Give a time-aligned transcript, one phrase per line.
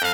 [0.00, 0.06] Na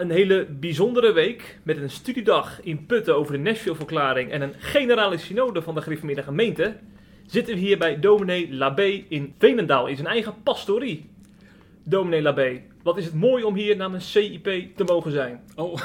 [0.00, 5.18] een hele bijzondere week met een studiedag in Putten over de Nashville-verklaring en een generale
[5.18, 6.76] synode van de gereformeerde gemeente,
[7.26, 11.10] zitten we hier bij dominee Labé in Veenendaal in zijn eigen pastorie.
[11.84, 15.40] Dominee Labé, wat is het mooi om hier namens CIP te mogen zijn.
[15.54, 15.80] Oh,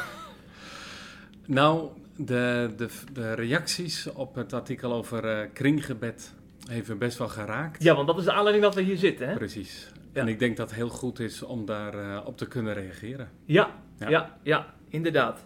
[1.45, 6.33] nou, de, de, de reacties op het artikel over eh, kringgebed
[6.69, 7.83] heeft best wel geraakt.
[7.83, 9.35] Ja, want dat is de aanleiding dat we hier zitten, hè?
[9.35, 9.91] Precies.
[10.13, 10.21] Ja.
[10.21, 13.29] En ik denk dat het heel goed is om daar eh, op te kunnen reageren.
[13.45, 13.69] Ja,
[13.99, 14.37] ja, Ja.
[14.43, 15.45] ja, inderdaad.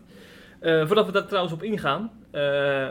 [0.59, 2.11] Eh, voordat we daar trouwens op ingaan,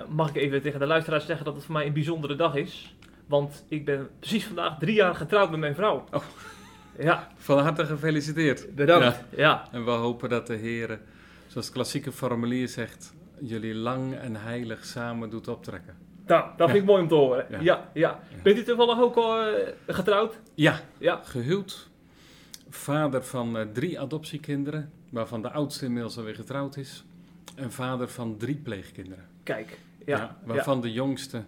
[0.09, 2.95] mag ik even tegen de luisteraars zeggen dat het voor mij een bijzondere dag is.
[3.27, 6.05] Want ik ben precies vandaag drie jaar getrouwd met mijn vrouw.
[6.13, 6.23] Oh.
[6.98, 8.75] Ja, Van harte gefeliciteerd.
[8.75, 9.21] bedankt.
[9.37, 9.68] Ja.
[9.73, 11.01] En we hopen dat de Heer,
[11.46, 15.95] zoals het klassieke formulier zegt, jullie lang en heilig samen doet optrekken.
[16.26, 17.46] Nou, dat vind ik mooi om te horen.
[17.51, 17.88] Ja, Ja.
[17.95, 18.21] ja.
[18.43, 20.41] Bent u toevallig ook al eh, getrouwd?
[20.54, 21.21] Ja, Ja.
[21.24, 21.88] gehuwd.
[22.71, 27.04] Vader van eh, drie adoptiekinderen, waarvan de oudste inmiddels alweer getrouwd is.
[27.54, 29.24] En vader van drie pleegkinderen.
[29.43, 29.79] Kijk.
[30.07, 30.16] Ja.
[30.19, 30.37] Ja.
[30.45, 31.43] waarvan de jongste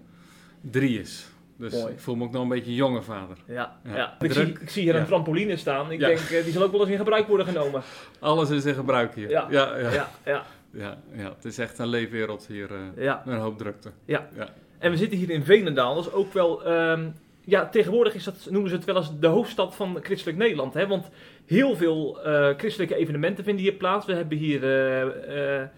[0.61, 1.27] drie is.
[1.61, 1.93] Dus Mooi.
[1.93, 3.37] ik voel me ook nog een beetje jonge vader.
[3.47, 3.77] Ja.
[3.85, 3.97] Ja.
[3.97, 4.17] ja.
[4.21, 4.47] Ik, Druk.
[4.47, 5.91] zie, ik zie hier een trampoline staan.
[5.93, 6.07] Ik Ja.
[6.07, 7.83] denk, eh, die zal ook wel eens in gebruik worden genomen.
[8.21, 9.31] Alles is in gebruik hier.
[9.31, 9.47] Ja.
[9.51, 9.91] ja, ja.
[9.93, 11.29] Ja, ja, ja, ja.
[11.35, 12.71] Het is echt een leefwereld hier.
[12.71, 13.23] eh, ja.
[13.25, 13.91] met een hoop drukte.
[14.05, 14.29] Ja.
[14.37, 14.49] ja.
[14.79, 15.95] En we zitten hier in Veenendaal.
[15.95, 16.65] Dat is ook wel.
[16.65, 17.09] ehm,
[17.45, 20.75] ja, tegenwoordig is dat, noemen ze het wel eens de hoofdstad van christelijk Nederland.
[20.75, 20.87] Hè?
[20.87, 21.09] Want
[21.47, 24.07] heel veel eh, christelijke evenementen vinden hier plaats.
[24.07, 24.63] We hebben hier.
[24.63, 25.69] eh, eh,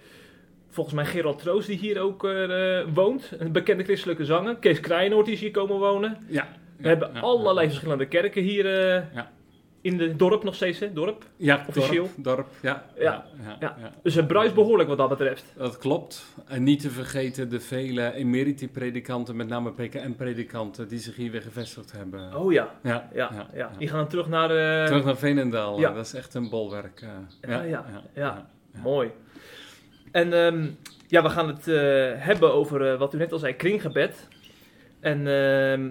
[0.73, 3.33] volgens mij Gerald Troost, die hier ook eh, woont.
[3.39, 4.56] Een bekende christelijke zanger.
[4.56, 6.19] Kees Krijnoord is hier komen wonen.
[6.28, 6.48] Ja.
[6.77, 9.31] We hebben allerlei verschillende kerken hier eh, Ja.
[9.81, 10.78] in het dorp nog steeds.
[10.78, 10.93] Hè?
[10.93, 11.25] Dorp.
[11.37, 12.09] Ja, Officieel.
[12.17, 12.84] Dorp, dorp ja,
[13.61, 13.77] Ja.
[14.03, 15.45] Dus het bruist behoorlijk wat dat betreft.
[15.56, 16.25] Dat klopt.
[16.47, 21.93] En niet te vergeten de vele emeriti-predikanten, met name PKN-predikanten, die zich hier weer gevestigd
[21.93, 22.37] hebben.
[22.37, 22.75] Oh ja.
[22.83, 24.49] Ja, Ja, ja, Die gaan terug naar.
[24.87, 25.93] Terug naar Veenendaal, Ja.
[25.93, 27.04] dat is echt een bolwerk.
[27.49, 27.84] Ja, ja,
[28.15, 28.50] ja.
[28.83, 29.10] Mooi.
[30.12, 30.67] En ehm,
[31.09, 31.75] ja, we gaan het eh,
[32.17, 34.28] hebben over eh, wat u net al zei, kringgebed.
[35.00, 35.91] En ehm,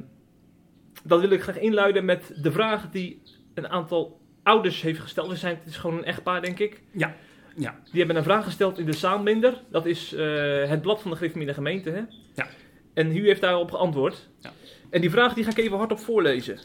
[1.04, 3.22] dat wil ik graag inluiden met de vraag die
[3.54, 5.28] een aantal ouders heeft gesteld.
[5.30, 6.82] We zijn, het is gewoon een echtpaar, denk ik.
[6.92, 7.16] Ja,
[7.56, 7.80] ja.
[7.84, 9.62] Die hebben een vraag gesteld in de Zaanbinder.
[9.70, 11.90] Dat is eh, het blad van de Gereformeerde Gemeente.
[11.90, 12.02] Hè?
[12.36, 12.48] Ja.
[12.94, 14.30] En u heeft daarop geantwoord.
[14.40, 14.52] Ja.
[14.90, 16.60] En die vraag die ga ik even hardop voorlezen.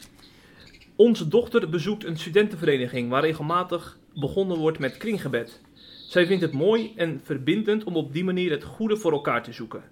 [0.96, 5.60] Onze dochter bezoekt een studentenvereniging waar regelmatig begonnen wordt met kringgebed.
[6.06, 9.52] Zij vindt het mooi en verbindend om op die manier het goede voor elkaar te
[9.52, 9.82] zoeken.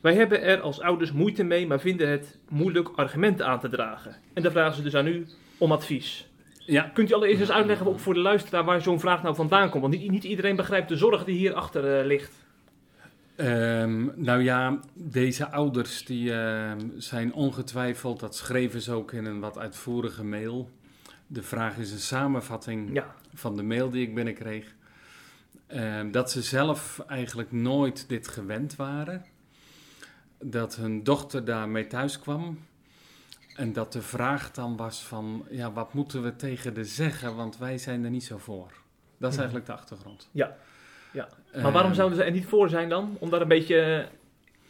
[0.00, 4.16] Wij hebben er als ouders moeite mee, maar vinden het moeilijk argumenten aan te dragen.
[4.32, 5.26] En dan vragen ze dus aan u
[5.58, 6.28] om advies.
[6.58, 6.82] ja.
[6.82, 9.82] Kunt u allereerst eens uitleggen ook voor de luisteraar waar zo'n vraag nou vandaan komt?
[9.82, 12.44] Want niet, niet iedereen begrijpt de zorg die hierachter eh ligt.
[13.36, 19.40] Ehm, nou ja, deze ouders die ehm, zijn ongetwijfeld, dat schreven ze ook in een
[19.40, 20.70] wat uitvoerige mail.
[21.26, 24.74] De vraag is een samenvatting Ja, van de mail die ik binnenkreeg.
[25.66, 29.24] Ehm, dat ze zelf eigenlijk nooit dit gewend waren.
[30.38, 32.58] Dat hun dochter daarmee thuis kwam.
[33.56, 37.58] En dat de vraag dan was van, ja, wat moeten we tegen de zeggen, want
[37.58, 38.72] wij zijn er niet zo voor.
[39.18, 40.28] Dat is eigenlijk de achtergrond.
[40.32, 40.56] Ja.
[41.12, 41.28] Ja.
[41.52, 43.16] maar waarom Ehm, zouden ze er niet voor zijn dan?
[43.18, 43.96] Om daar een beetje eh,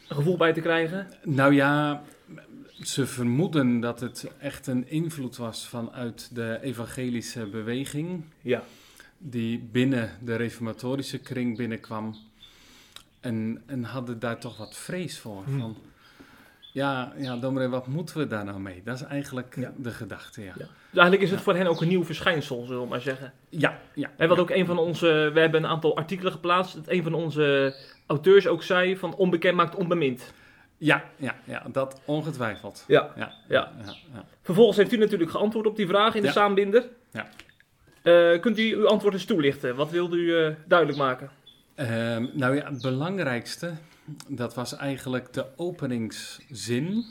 [0.07, 1.07] een gevoel bij te krijgen?
[1.23, 2.01] Nou ja,
[2.81, 8.63] ze vermoeden dat het echt een invloed was vanuit de evangelische beweging, Ja.
[9.17, 12.15] Die binnen de reformatorische kring binnenkwam.
[13.19, 15.43] En, en hadden daar toch wat vrees voor.
[15.45, 15.59] Hmm.
[15.59, 15.77] Van,
[16.73, 18.81] ja, ja, dominee, wat moeten we daar nou mee?
[18.83, 19.73] Dat is eigenlijk Ja.
[19.77, 20.53] de gedachte, ja.
[20.57, 20.65] Ja.
[20.89, 23.33] Dus eigenlijk is het voor hen ook een nieuw verschijnsel, zullen we maar zeggen.
[23.49, 24.11] Ja, ja.
[24.17, 27.13] En wat ook een van onze, we hebben een aantal artikelen geplaatst, dat een van
[27.13, 27.75] onze
[28.05, 30.33] auteurs ook zei van onbekend maakt onbemind.
[30.77, 32.83] Ja, ja, ja, dat ongetwijfeld.
[32.87, 33.11] Ja.
[33.15, 33.71] Ja, Ja.
[34.41, 36.87] Vervolgens heeft u natuurlijk geantwoord op die vraag in de saambinder.
[37.11, 37.27] Ja.
[38.07, 39.75] Eh, kunt u uw antwoord eens toelichten?
[39.75, 41.29] Wat wilde u eh, duidelijk maken?
[41.75, 43.73] Ehm, nou ja, het belangrijkste,
[44.27, 47.05] dat was eigenlijk de openingszin.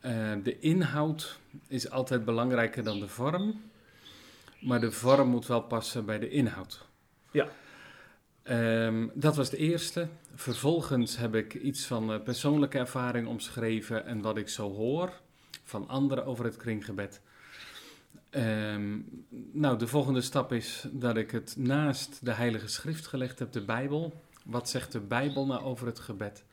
[0.00, 1.38] Ehm, de inhoud
[1.68, 3.60] is altijd belangrijker dan de vorm,
[4.60, 6.86] maar de vorm moet wel passen bij de inhoud.
[7.30, 7.48] Ja.
[8.42, 10.08] Ehm, dat was het eerste.
[10.34, 15.12] Vervolgens heb ik iets van eh, persoonlijke ervaring omschreven en wat ik zo hoor
[15.64, 17.20] van anderen over het kringgebed.
[18.30, 18.98] Ehm,
[19.52, 23.64] nou, de volgende stap is dat ik het naast de Heilige Schrift gelegd heb, de
[23.64, 24.22] Bijbel.
[24.44, 26.44] Wat zegt de Bijbel nou over het gebed?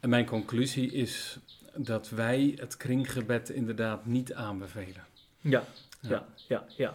[0.00, 1.38] En mijn conclusie is
[1.76, 5.04] dat wij het kringgebed inderdaad niet aanbevelen.
[5.40, 5.64] Ja,
[6.00, 6.26] Ja.
[6.48, 6.94] ja, ja,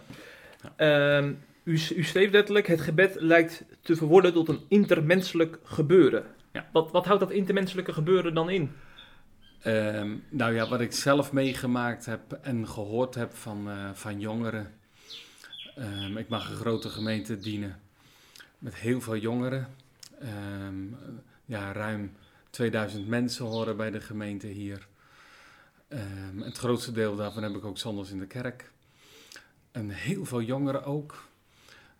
[0.76, 1.32] Ehm,
[1.62, 6.24] u, u schreef letterlijk, het gebed lijkt te verworden tot een intermenselijk gebeuren.
[6.52, 6.68] Ja.
[6.72, 8.72] Wat, wat houdt dat intermenselijke gebeuren dan in?
[9.60, 14.74] Ehm, nou ja, wat ik zelf meegemaakt heb en gehoord heb van, eh, van jongeren.
[15.74, 17.80] Ehm, ik mag een grote gemeente dienen
[18.58, 19.68] met heel veel jongeren.
[20.20, 20.84] Ehm,
[21.44, 22.12] ja, ruim
[22.50, 24.88] 2000 mensen horen bij de gemeente hier.
[26.34, 28.70] Het grootste deel daarvan heb ik ook zondags in de kerk.
[29.70, 31.28] En heel veel jongeren ook.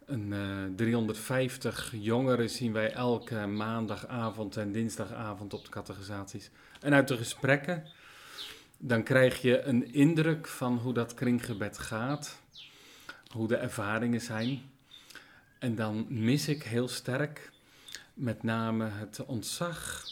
[0.06, 6.50] Een, eh, 350 jongeren zien wij elke maandagavond en dinsdagavond op de catechisaties.
[6.80, 7.84] En uit de gesprekken,
[8.78, 12.40] dan krijg je een indruk van hoe dat kringgebed gaat,
[13.30, 14.62] hoe de ervaringen zijn.
[15.58, 17.50] En dan mis ik heel sterk
[18.14, 20.04] met name het ontzag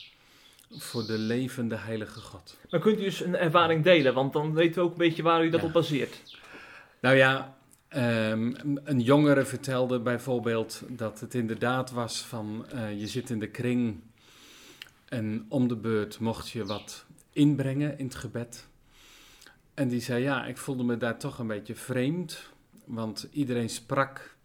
[0.70, 2.58] voor de levende heilige God.
[2.70, 4.14] Maar kunt u eens een ervaring delen?
[4.14, 5.66] Want dan weten we ook een beetje waar u dat Ja.
[5.66, 6.22] op baseert.
[7.00, 7.56] Nou ja,
[7.88, 8.54] ehm,
[8.84, 14.00] een jongere vertelde bijvoorbeeld dat het inderdaad was van eh, je zit in de kring
[15.08, 18.68] en om de beurt mocht je wat inbrengen in het gebed.
[19.74, 22.50] En die zei ja, ik voelde me daar toch een beetje vreemd,
[22.84, 24.36] want iedereen sprak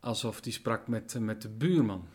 [0.00, 2.08] alsof die sprak met, met de buurman,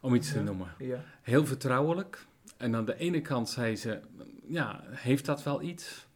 [0.00, 0.74] om iets te noemen.
[0.78, 1.04] Ja.
[1.22, 2.26] Heel vertrouwelijk.
[2.56, 4.00] En aan de ene kant zei ze,
[4.46, 6.06] ja, heeft dat wel iets?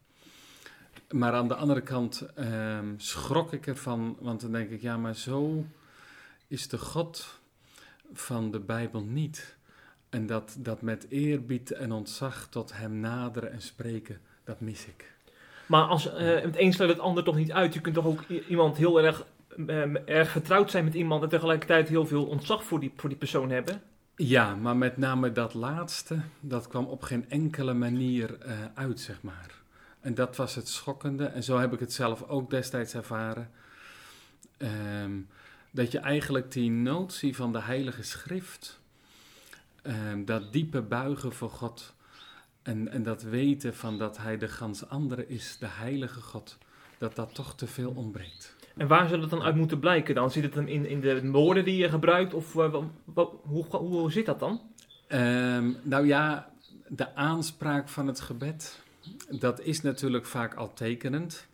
[1.11, 5.15] Maar aan de andere kant ehm, schrok ik ervan, want dan denk ik, ja, maar
[5.15, 5.67] zo
[6.47, 7.41] is de God
[8.13, 9.57] van de Bijbel niet.
[10.11, 15.13] En dat, dat met eerbied en ontzag tot hem naderen en spreken, dat mis ik.
[15.67, 17.75] Maar als, eh, het een sluit het ander toch niet uit.
[17.75, 19.27] Je kunt toch ook iemand heel erg,
[19.67, 23.19] eh, erg vertrouwd zijn met iemand en tegelijkertijd heel veel ontzag voor die, voor die
[23.19, 23.83] persoon hebben.
[24.17, 29.23] Ja, maar met name dat laatste, dat kwam op geen enkele manier eh, uit, zeg
[29.23, 29.55] maar.
[30.01, 31.25] En dat was het schokkende.
[31.25, 33.51] En zo heb ik het zelf ook destijds ervaren.
[34.57, 35.13] Ehm,
[35.71, 38.78] dat je eigenlijk die notie van de Heilige Schrift,
[39.89, 41.95] ehm, dat diepe buigen voor God
[42.63, 46.59] en, en dat weten van dat Hij de gans andere is, de Heilige God,
[46.99, 48.57] dat dat toch te veel ontbreekt.
[48.77, 50.31] En waar zou dat dan uit moeten blijken dan?
[50.31, 52.35] Zit het hem in, in de woorden die je gebruikt?
[52.35, 52.75] Of eh,
[53.43, 54.61] hoe, hoe zit dat dan?
[55.07, 56.53] Ehm, nou ja,
[56.89, 58.83] de aanspraak van het gebed,
[59.31, 61.47] dat is natuurlijk vaak al tekenend.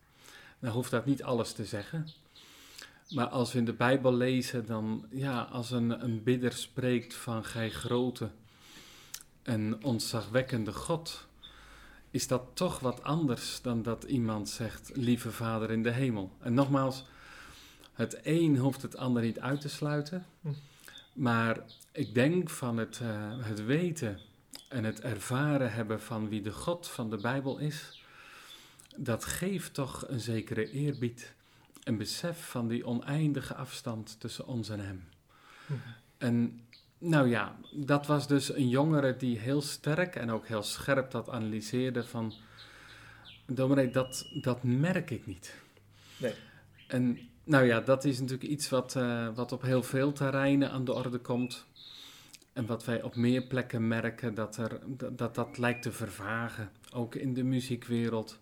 [0.58, 2.06] Dan hoeft dat niet alles te zeggen.
[3.10, 7.44] Maar als we in de Bijbel lezen, dan ja, als een, een bidder spreekt van
[7.44, 8.30] gij grote
[9.42, 11.26] en ontzagwekkende God,
[12.10, 16.36] is dat toch wat anders dan dat iemand zegt, lieve Vader in de hemel.
[16.40, 17.04] En nogmaals,
[17.92, 20.26] het een hoeft het ander niet uit te sluiten.
[20.40, 20.48] Hm.
[21.14, 24.20] Maar ik denk van het, eh, het weten
[24.68, 28.02] en het ervaren hebben van wie de God van de Bijbel is,
[28.96, 31.34] dat geeft toch een zekere eerbied.
[31.84, 35.08] Een besef van die oneindige afstand tussen ons en Hem.
[36.18, 36.60] En
[36.98, 41.28] nou ja, dat was dus een jongere die heel sterk en ook heel scherp dat
[41.28, 42.32] analyseerde van...
[43.46, 45.54] Dominee, dat, dat merk ik niet.
[46.16, 46.34] Nee.
[46.86, 50.84] En nou ja, dat is natuurlijk iets wat, eh, wat op heel veel terreinen aan
[50.84, 51.66] de orde komt.
[52.52, 56.70] En wat wij op meer plekken merken, dat er, dat, dat, dat lijkt te vervagen.
[56.92, 58.38] Ook in de muziekwereld,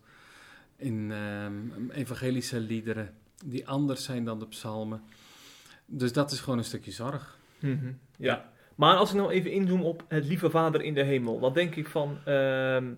[0.75, 5.01] in ehm, evangelische liederen, die anders zijn dan de psalmen.
[5.85, 7.37] Dus dat is gewoon een stukje zorg.
[7.59, 8.51] Mhm, Ja.
[8.75, 11.75] Maar als ik nou even inzoom op het lieve Vader in de hemel, wat denk
[11.75, 12.17] ik van.
[12.25, 12.91] ehm,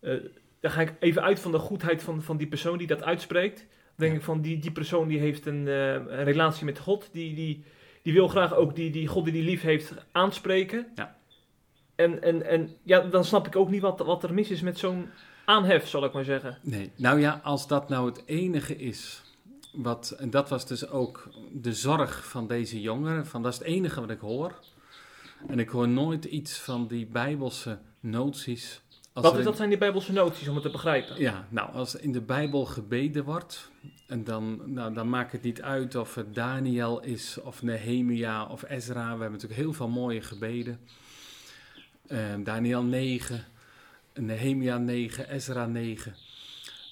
[0.00, 0.14] eh,
[0.60, 3.56] dan ga ik even uit van de goedheid van, van die persoon die dat uitspreekt.
[3.58, 4.18] Dan denk Ja.
[4.18, 7.08] ik van die, die persoon die heeft een, eh, een relatie met God.
[7.12, 7.64] Die, die,
[8.02, 10.86] die wil graag ook die, die God die die lief heeft aanspreken.
[10.94, 11.16] Ja.
[11.94, 14.78] En, en, en ja, dan snap ik ook niet wat, wat er mis is met
[14.78, 15.06] zo'n
[15.44, 16.58] aanhef, zal ik maar zeggen.
[16.62, 19.22] Nee, nou ja, als dat nou het enige is,
[19.72, 23.68] wat, en dat was dus ook de zorg van deze jongeren, van dat is het
[23.68, 24.58] enige wat ik hoor.
[25.46, 28.80] En ik hoor nooit iets van die bijbelse noties.
[29.12, 31.20] Als Wat is, dat zijn die bijbelse noties om het te begrijpen?
[31.20, 33.70] Ja, nou, als in de Bijbel gebeden wordt,
[34.06, 38.62] en dan, nou, dan maakt het niet uit of het Daniel is, of Nehemia, of
[38.68, 39.02] Ezra.
[39.02, 40.80] We hebben natuurlijk heel veel mooie gebeden.
[42.06, 43.44] Ehm, Daniel 9,
[44.14, 46.14] Nehemia 9, Ezra 9.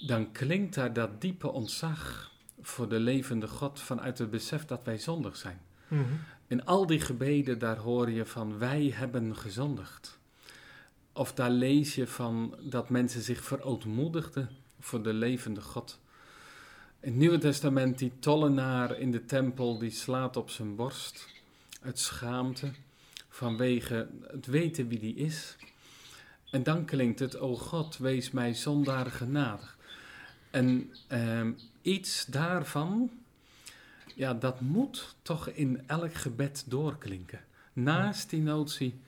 [0.06, 2.30] Dan klinkt daar dat diepe ontzag
[2.66, 5.60] voor de levende God vanuit het besef dat wij zondig zijn.
[5.88, 6.02] Mhm.
[6.46, 10.18] In al die gebeden, daar hoor je van wij hebben gezondigd.
[11.12, 14.48] Of daar lees je van dat mensen zich verootmoedigden
[14.80, 15.98] voor de levende God.
[17.00, 21.28] In het Nieuwe Testament, die tollenaar in de tempel, die slaat op zijn borst
[21.82, 22.70] uit schaamte
[23.28, 25.56] vanwege het weten wie die is.
[26.50, 29.76] En dan klinkt het, o God, wees mij zondaar genadig.
[30.50, 31.52] En ehm,
[31.86, 33.10] iets daarvan
[34.14, 37.40] ja, dat moet toch in elk gebed doorklinken.
[37.72, 39.00] Naast die notie,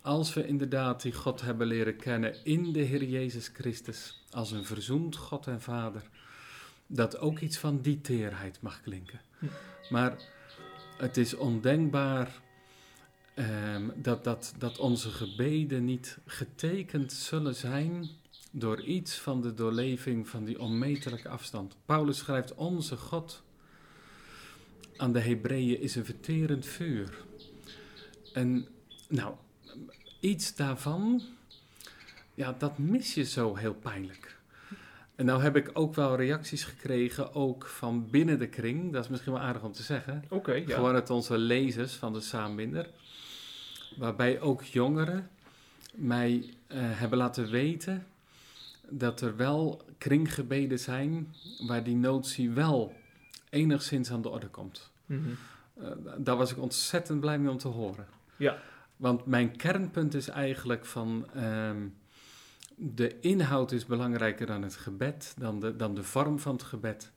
[0.00, 4.64] als we inderdaad die God hebben leren kennen in de Heer Jezus Christus, als een
[4.64, 6.02] verzoend God en Vader,
[6.86, 9.20] dat ook iets van die teerheid mag klinken.
[9.90, 10.16] Maar
[10.96, 12.40] het is ondenkbaar
[13.34, 18.08] ehm, dat, dat, dat onze gebeden niet getekend zullen zijn
[18.58, 21.76] door iets van de doorleving van die onmetelijke afstand.
[21.84, 23.42] Paulus schrijft: Onze God
[24.96, 27.24] aan de Hebreeën is een verterend vuur.
[28.32, 28.66] En
[29.08, 29.34] nou,
[30.20, 31.22] iets daarvan,
[32.34, 34.36] ja, dat mis je zo heel pijnlijk.
[35.14, 38.92] En nou heb ik ook wel reacties gekregen, ook van binnen de kring.
[38.92, 40.24] Dat is misschien wel aardig om te zeggen.
[40.28, 40.74] Oké, ja.
[40.74, 42.90] Gewoon uit onze lezers van de Saambinder.
[43.96, 45.30] Waarbij ook jongeren
[45.94, 48.06] mij eh, hebben laten weten
[48.90, 51.34] dat er wel kringgebeden zijn
[51.66, 52.94] waar die notie wel
[53.50, 54.90] enigszins aan de orde komt.
[55.06, 55.20] Mhm.
[55.78, 55.88] Uh,
[56.18, 58.06] daar was ik ontzettend blij mee om te horen.
[58.36, 58.58] Ja.
[58.96, 61.86] Want mijn kernpunt is eigenlijk van ehm,
[62.74, 67.12] de inhoud is belangrijker dan het gebed, dan de, dan de vorm van het gebed.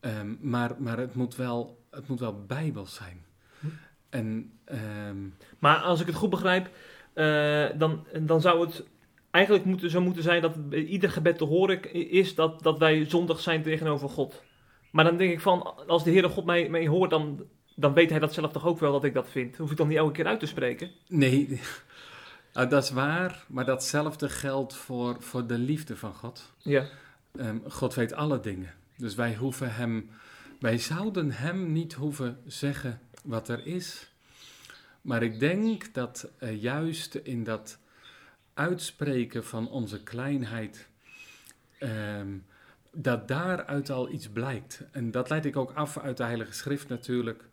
[0.00, 3.24] Ehm, maar maar het, moet wel, het moet wel bijbels zijn.
[3.60, 3.66] Hm.
[4.08, 5.28] En ehm,
[5.58, 6.70] Maar als ik het goed begrijp,
[7.12, 8.84] eh, dan, dan zou het
[9.36, 13.40] eigenlijk moeten, zo moeten zijn dat ieder gebed te horen is dat, dat wij zondig
[13.40, 14.42] zijn tegenover God.
[14.90, 18.10] Maar dan denk ik van, als de Heere God mij, mij hoort, dan, dan weet
[18.10, 19.56] hij dat zelf toch ook wel dat ik dat vind.
[19.56, 20.90] Hoef ik dan niet elke keer uit te spreken?
[21.08, 21.60] nee,
[22.52, 26.52] nou, dat is waar, maar datzelfde geldt voor, voor de liefde van God.
[26.58, 26.86] Ja.
[27.36, 28.74] Ehm, God weet alle dingen.
[28.96, 30.10] Dus wij hoeven hem,
[30.60, 34.10] wij zouden hem niet hoeven zeggen wat er is.
[35.00, 37.78] Maar ik denk dat eh, juist in dat
[38.56, 40.88] uitspreken van onze kleinheid,
[41.78, 42.38] ehm,
[42.92, 44.82] dat daaruit al iets blijkt.
[44.90, 47.48] En dat leid ik ook af uit de Heilige Schrift natuurlijk.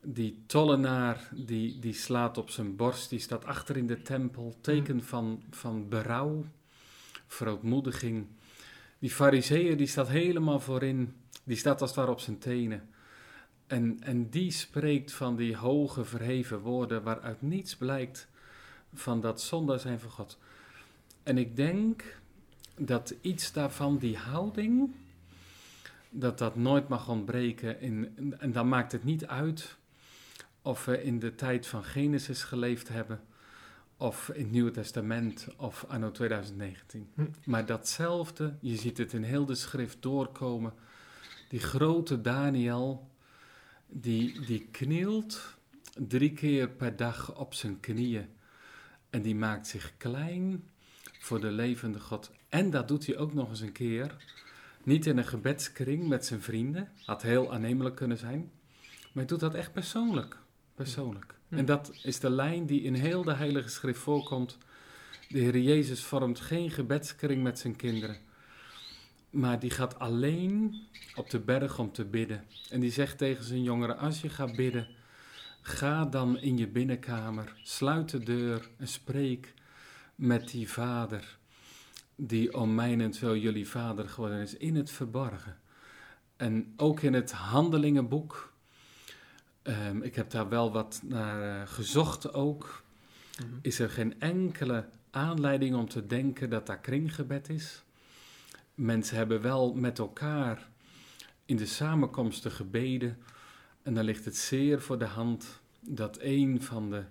[0.00, 5.02] Die tollenaar die, die slaat op zijn borst, die staat achter in de tempel, teken
[5.02, 6.44] van, van berouw,
[7.26, 8.26] verootmoediging.
[8.98, 12.88] Die fariseeër die staat helemaal voorin, die staat als het ware op zijn tenen.
[13.66, 18.30] En, en die spreekt van die hoge verheven woorden waaruit niets blijkt
[18.94, 20.38] van dat zondaar zijn van God.
[21.22, 22.20] En ik denk
[22.76, 24.94] dat iets daarvan, die houding,
[26.10, 27.80] dat dat nooit mag ontbreken.
[27.80, 29.76] In, en dan maakt het niet uit
[30.62, 33.20] of we in de tijd van Genesis geleefd hebben,
[33.96, 37.10] of in het Nieuwe Testament, of anno 2019.
[37.14, 37.24] Hm.
[37.44, 40.72] Maar datzelfde, je ziet het in heel de schrift doorkomen.
[41.48, 43.08] Die grote Daniel,
[43.86, 45.56] die, die knielt
[45.98, 48.28] drie keer per dag op zijn knieën.
[49.12, 50.68] En die maakt zich klein
[51.18, 52.30] voor de levende God.
[52.48, 54.16] En dat doet hij ook nog eens een keer.
[54.82, 56.88] Niet in een gebedskring met zijn vrienden.
[57.04, 58.50] Had heel aannemelijk kunnen zijn.
[58.80, 60.36] Maar hij doet dat echt persoonlijk.
[60.74, 61.34] Persoonlijk.
[61.48, 61.56] Hm.
[61.56, 64.58] En dat is de lijn die in heel de Heilige Schrift voorkomt.
[65.28, 68.16] De Heer Jezus vormt geen gebedskring met zijn kinderen.
[69.30, 70.74] Maar die gaat alleen
[71.14, 72.44] op de berg om te bidden.
[72.70, 74.88] En die zegt tegen zijn jongeren: Als je gaat bidden,
[75.62, 79.54] ga dan in je binnenkamer, sluit de deur en spreek
[80.14, 81.38] met die vader.
[82.16, 85.58] Die om mijnentwil jullie vader geworden is, in het verborgen.
[86.36, 88.50] En ook in het handelingenboek.
[89.62, 92.82] ehm, ik heb daar wel wat naar eh, gezocht ook.
[93.38, 93.58] Mhm.
[93.60, 97.82] Is er geen enkele aanleiding om te denken dat daar kringgebed is?
[98.74, 100.68] Mensen hebben wel met elkaar
[101.44, 103.18] in de samenkomsten gebeden.
[103.82, 107.02] En dan ligt het zeer voor de hand dat een van de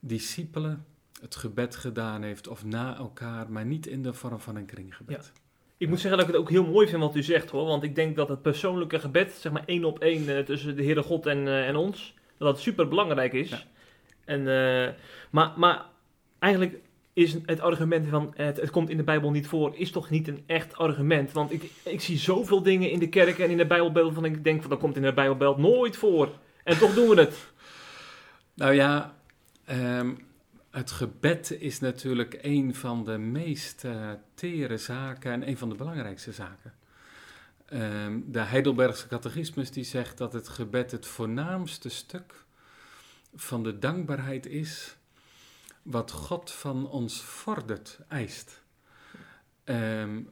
[0.00, 0.86] discipelen
[1.20, 5.32] het gebed gedaan heeft, of na elkaar, maar niet in de vorm van een kringgebed.
[5.76, 7.66] Ik moet zeggen dat ik het ook heel mooi vind wat u zegt hoor.
[7.66, 10.82] Want ik denk dat het persoonlijke gebed, zeg maar één op één eh, tussen de
[10.82, 13.50] Heere God en, eh, en ons, dat dat super belangrijk is.
[13.50, 13.62] Ja.
[14.24, 14.94] En, eh,
[15.30, 15.84] maar, maar
[16.38, 16.78] eigenlijk
[17.12, 20.28] is het argument van het, het komt in de Bijbel niet voor, is toch niet
[20.28, 21.32] een echt argument.
[21.32, 24.44] Want ik, ik zie zoveel dingen in de kerk en in de Bijbelbeeld van ik
[24.44, 26.28] denk van dat komt in de Bijbelbeeld nooit voor.
[26.64, 27.52] En toch doen we het.
[28.54, 29.16] Nou ja,
[29.64, 30.14] ehm,
[30.70, 35.74] het gebed is natuurlijk een van de meest eh, tere zaken en een van de
[35.74, 36.74] belangrijkste zaken.
[37.66, 42.44] Ehm, de Heidelbergse catechismus die zegt dat het gebed het voornaamste stuk
[43.34, 44.96] van de dankbaarheid is
[45.90, 48.62] wat God van ons vordert, eist.
[49.64, 50.22] Ehm,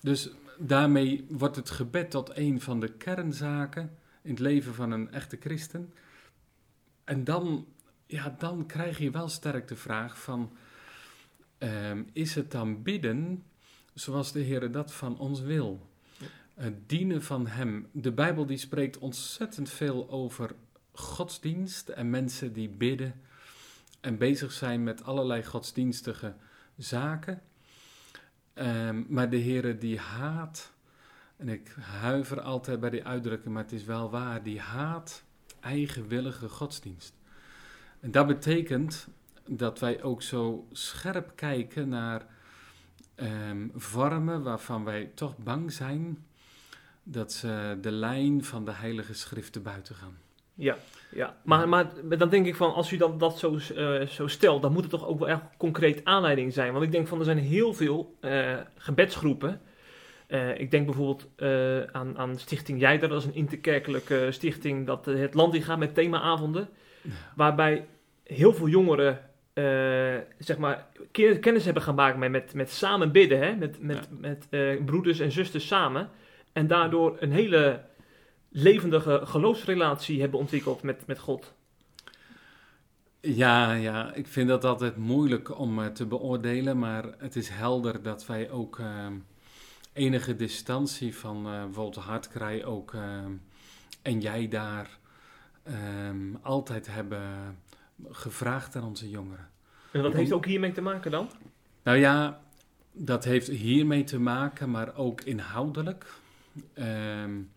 [0.00, 5.12] dus daarmee wordt het gebed tot een van de kernzaken in het leven van een
[5.12, 5.92] echte christen.
[7.04, 7.66] En dan,
[8.06, 10.52] ja, dan krijg je wel sterk de vraag van,
[11.58, 13.44] ehm, is het dan bidden
[13.94, 15.90] zoals de Heer dat van ons wil?
[16.54, 17.88] Het dienen van Hem.
[17.92, 20.54] De Bijbel die spreekt ontzettend veel over
[20.92, 23.20] godsdienst en mensen die bidden
[24.02, 26.34] en bezig zijn met allerlei godsdienstige
[26.76, 27.42] zaken.
[28.54, 30.72] Ehm, maar de Heere die haat,
[31.36, 35.22] en ik huiver altijd bij die uitdrukking, maar het is wel waar, die haat
[35.60, 37.14] eigenwillige godsdienst.
[38.00, 39.08] En dat betekent
[39.46, 42.26] dat wij ook zo scherp kijken naar
[43.16, 46.26] um, vormen waarvan wij toch bang zijn
[47.02, 50.16] dat ze de lijn van de Heilige Schriften buiten gaan.
[50.54, 50.76] Ja,
[51.14, 51.36] ja.
[51.44, 51.86] Maar, maar
[52.18, 54.90] dan denk ik van, als u dan dat zo, uh, zo stelt, dan moet het
[54.90, 56.72] toch ook wel echt concreet aanleiding zijn.
[56.72, 59.60] Want ik denk van, er zijn heel veel uh, gebedsgroepen.
[60.28, 61.28] Uh, ik denk bijvoorbeeld
[61.92, 65.94] aan, aan Stichting Jijder, dat is een interkerkelijke stichting dat het land in gaat met
[65.94, 66.68] themaavonden.
[67.02, 67.10] Ja.
[67.36, 67.86] Waarbij
[68.24, 69.18] heel veel jongeren
[70.38, 70.86] zeg maar,
[71.40, 73.56] kennis hebben gemaakt met, met, met samen bidden, hè?
[73.56, 74.16] met, met, ja.
[74.20, 76.08] met broeders en zusters samen.
[76.52, 77.80] En daardoor een hele
[78.52, 81.52] levendige geloofsrelatie hebben ontwikkeld met, met God.
[83.20, 88.02] Ja, ja, ik vind dat altijd moeilijk om uh, te beoordelen, maar het is helder
[88.02, 89.06] dat wij ook uh,
[89.92, 92.94] enige distantie van uh, bijvoorbeeld Hartkrij ook
[94.02, 94.98] en jij daar
[96.42, 97.22] altijd hebben
[98.10, 99.48] gevraagd aan onze jongeren.
[99.92, 101.30] En wat heeft ook hiermee te maken dan?
[101.82, 102.40] Nou ja,
[102.92, 106.06] dat heeft hiermee te maken, maar ook inhoudelijk.
[106.74, 107.50] Um,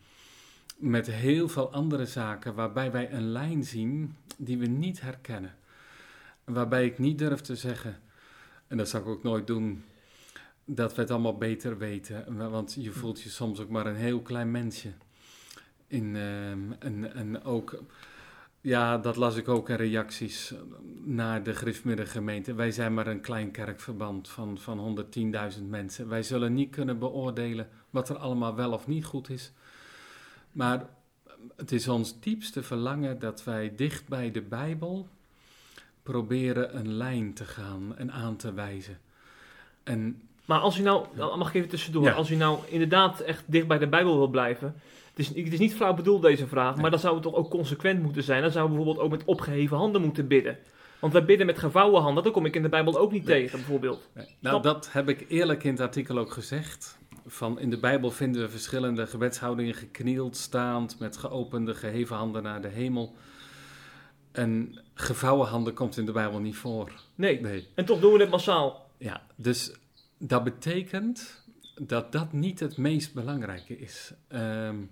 [0.76, 5.56] met heel veel andere zaken waarbij wij een lijn zien die we niet herkennen.
[6.44, 8.00] Waarbij ik niet durf te zeggen,
[8.68, 9.84] en dat zou ik ook nooit doen,
[10.66, 12.50] dat we het allemaal beter weten.
[12.50, 14.92] Want je voelt je soms ook maar een heel klein mensje.
[15.88, 17.84] In, uh, en, en ook,
[18.62, 20.54] ja, dat las ik ook in reacties
[21.04, 22.54] naar de Griffmiddengemeente.
[22.54, 25.06] Wij zijn maar een klein kerkverband van, van
[25.58, 26.08] 110.000 mensen.
[26.08, 29.54] Wij zullen niet kunnen beoordelen wat er allemaal wel of niet goed is.
[30.56, 30.86] Maar
[31.56, 35.08] het is ons diepste verlangen dat wij dicht bij de Bijbel
[36.04, 38.98] proberen een lijn te gaan en aan te wijzen.
[39.84, 43.68] En, maar als u nou, mag ik even tussendoor, als u nou inderdaad echt dicht
[43.68, 44.76] bij de Bijbel wil blijven,
[45.10, 47.50] het is, het is niet flauw bedoeld deze vraag, maar dan zou het toch ook
[47.50, 48.42] consequent moeten zijn.
[48.42, 50.58] Dan zouden we bijvoorbeeld ook met opgeheven handen moeten bidden.
[51.00, 53.60] Want wij bidden met gevouwen handen, dat kom ik in de Bijbel ook niet tegen,
[53.60, 54.10] bijvoorbeeld.
[54.40, 58.42] Nou, dat heb ik eerlijk in het artikel ook gezegd van in de Bijbel vinden
[58.42, 63.16] we verschillende gebedshoudingen, geknield, staand, met geopende, geheven handen naar de hemel.
[64.32, 66.92] En gevouwen handen komt in de Bijbel niet voor.
[67.16, 67.68] Nee, nee.
[67.74, 68.90] en toch doen we het massaal.
[68.98, 69.72] Ja, dus
[70.18, 71.44] dat betekent
[71.82, 74.14] dat dat niet het meest belangrijke is.
[74.30, 74.92] Um,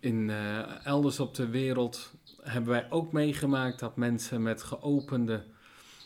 [0.00, 2.12] in uh, elders op de wereld
[2.42, 5.44] hebben wij ook meegemaakt dat mensen met geopende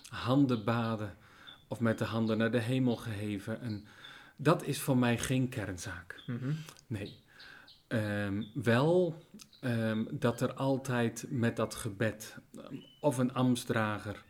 [0.08, 1.16] handen baden
[1.68, 3.60] of met de handen naar de hemel geheven.
[3.60, 3.84] En
[4.36, 6.22] dat is voor mij geen kernzaak.
[6.26, 6.52] Mhm.
[6.86, 7.22] Nee.
[7.86, 9.22] Ehm, wel
[9.60, 12.36] um, dat er altijd met dat gebed,
[13.00, 14.22] of een ambtsdrager,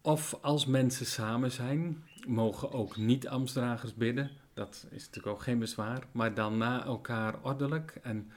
[0.00, 4.30] of als mensen samen zijn, mogen ook niet-ambtsdragers bidden.
[4.54, 8.30] Dat is natuurlijk ook geen bezwaar, maar dan na elkaar ordelijk en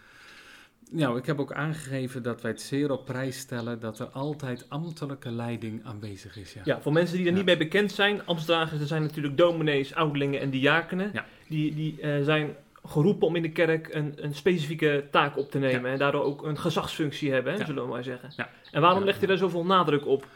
[0.89, 4.65] nou, ik heb ook aangegeven dat wij het zeer op prijs stellen dat er altijd
[4.69, 6.53] ambtelijke leiding aanwezig is.
[6.53, 9.93] Ja, ja voor mensen die er niet mee bekend zijn, ambtsdragers, er zijn natuurlijk dominees,
[9.93, 11.09] ouderlingen en diakenen.
[11.13, 11.25] Ja.
[11.47, 15.59] Die, die uh, zijn geroepen om in de kerk een, een specifieke taak op te
[15.59, 15.91] nemen.
[15.91, 18.47] En daardoor ook een gezagsfunctie hebben, hè, zullen we maar zeggen.
[18.71, 20.27] En waarom legt u daar zoveel nadruk op?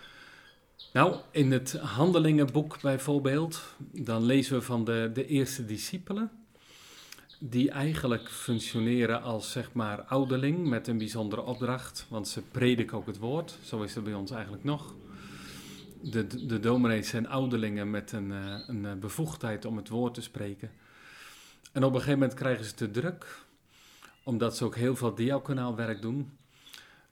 [0.94, 6.32] Nou, in het Handelingenboek bijvoorbeeld, dan lezen we van de, de eerste discipelen
[7.46, 13.06] die eigenlijk functioneren als zeg maar ouderling met een bijzondere opdracht, want ze prediken ook
[13.06, 14.96] het woord, zo is het bij ons eigenlijk nog.
[16.02, 20.22] De, de, dominees zijn ouderlingen met een, uh, een eh, bevoegdheid om het woord te
[20.22, 20.72] spreken.
[21.72, 23.46] En op een gegeven moment krijgen ze te druk,
[24.24, 26.38] omdat ze ook heel veel diaconaalwerk doen.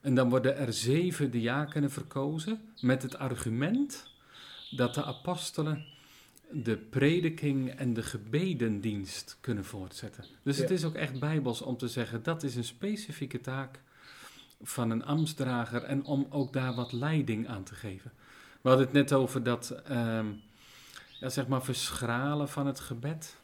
[0.02, 4.08] En dan worden er zeven diakenen verkozen met het argument
[4.70, 5.86] dat de apostelen
[6.54, 10.26] de prediking en de gebedendienst kunnen voortzetten.
[10.44, 13.80] Dus het is ook echt bijbels om te zeggen dat is een specifieke taak
[14.62, 18.12] van een ambtsdrager en om ook daar wat leiding aan te geven.
[18.62, 20.42] We hadden het net over dat, um,
[21.20, 23.36] ja, zeg maar, verschralen van het gebed.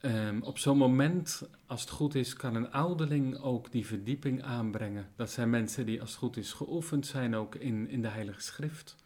[0.00, 5.08] Um, op zo'n moment, als het goed is, kan een ouderling ook die verdieping aanbrengen.
[5.16, 8.40] Dat zijn mensen die, als het goed is, geoefend zijn ook in, in de Heilige
[8.40, 8.96] Schrift.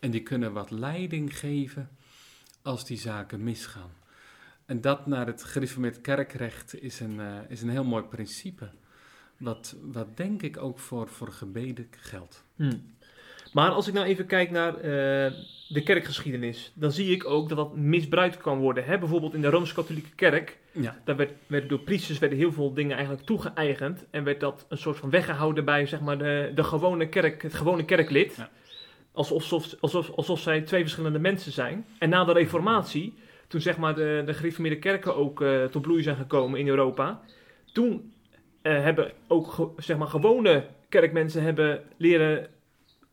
[0.00, 1.88] En die kunnen wat leiding geven
[2.64, 3.90] als die zaken misgaan.
[4.66, 8.68] En dat naar het gereformeerd kerkrecht is een, uh, is een heel mooi principe.
[9.36, 12.44] Wat, wat denk ik ook voor, voor gebeden geldt.
[12.56, 12.92] Hmm.
[13.52, 15.32] Maar als ik nou even kijk naar eh,
[15.68, 18.84] de kerkgeschiedenis, dan zie ik ook dat dat misbruikt kan worden.
[18.84, 18.98] Hè?
[18.98, 20.96] Bijvoorbeeld in de Rooms-Katholieke Kerk, Ja.
[21.04, 24.04] daar werd, werden door priesters werden heel veel dingen eigenlijk toegeëigend.
[24.10, 27.54] En werd dat een soort van weggehouden bij zeg maar, de, de gewone kerk, het
[27.54, 28.36] gewone kerklid.
[28.36, 28.50] Ja.
[29.14, 31.86] Alsof, alsof, alsof, zij twee verschillende mensen zijn.
[31.98, 33.14] En na de reformatie,
[33.48, 37.20] toen zeg maar de, de gereformeerde kerken ook eh, tot bloei zijn gekomen in Europa.
[37.72, 38.12] Toen
[38.62, 42.48] eh, hebben ook zeg maar, gewone kerkmensen hebben leren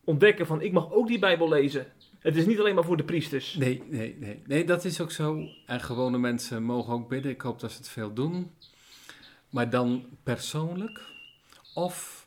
[0.03, 1.85] ontdekken van ik mag ook die Bijbel lezen.
[2.19, 3.55] Het is niet alleen maar voor de priesters.
[3.55, 4.41] Nee, nee, nee.
[4.45, 5.47] Nee, dat is ook zo.
[5.65, 7.31] En gewone mensen mogen ook bidden.
[7.31, 8.51] Ik hoop dat ze het veel doen.
[9.49, 11.01] Maar dan persoonlijk.
[11.73, 12.20] Of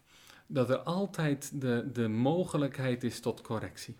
[0.54, 3.96] dat er altijd de, de mogelijkheid is tot correctie.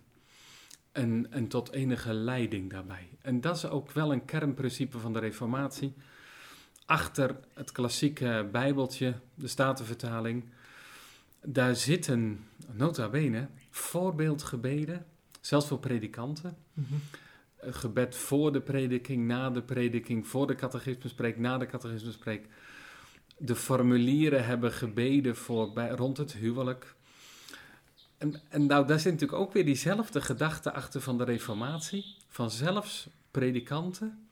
[0.93, 3.09] En, en tot enige leiding daarbij.
[3.21, 5.95] En dat is ook wel een kernprincipe van de Reformatie.
[6.87, 10.45] Achter het klassieke Bijbeltje, de Statenvertaling,
[11.43, 15.07] daar zitten, nota bene, voorbeeldgebeden,
[15.40, 16.57] zelfs voor predikanten.
[17.57, 22.47] Eh, gebed voor de prediking, na de prediking, voor de catechismuspreek, na de catechismuspreek.
[23.37, 26.94] De formulieren hebben gebeden voor bij, rond het huwelijk.
[28.18, 32.16] En, en nou, daar zit natuurlijk ook weer diezelfde gedachte achter van de reformatie.
[32.29, 34.29] Van zelfs predikanten,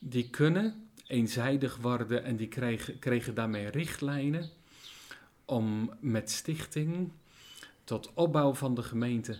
[0.00, 4.50] die kunnen eenzijdig worden en die kregen, kregen daarmee richtlijnen
[5.44, 7.12] om met stichting
[7.84, 9.38] tot opbouw van de gemeente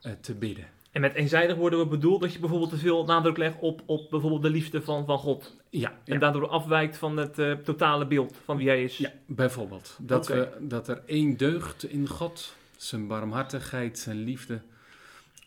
[0.00, 0.68] eh, te bidden.
[0.92, 4.10] En met eenzijdig worden we bedoeld dat je bijvoorbeeld te veel nadruk legt op, op
[4.10, 5.56] bijvoorbeeld de liefde van, van God.
[5.70, 8.96] Ja, En daardoor afwijkt van het eh, totale beeld van wie hij is.
[8.96, 9.96] Ja, bijvoorbeeld.
[10.00, 14.60] Dat, we, dat er één deugd in God, zijn barmhartigheid, zijn liefde,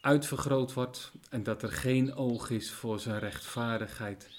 [0.01, 1.12] uitvergroot wordt.
[1.29, 4.29] En dat er geen oog is voor zijn rechtvaardigheid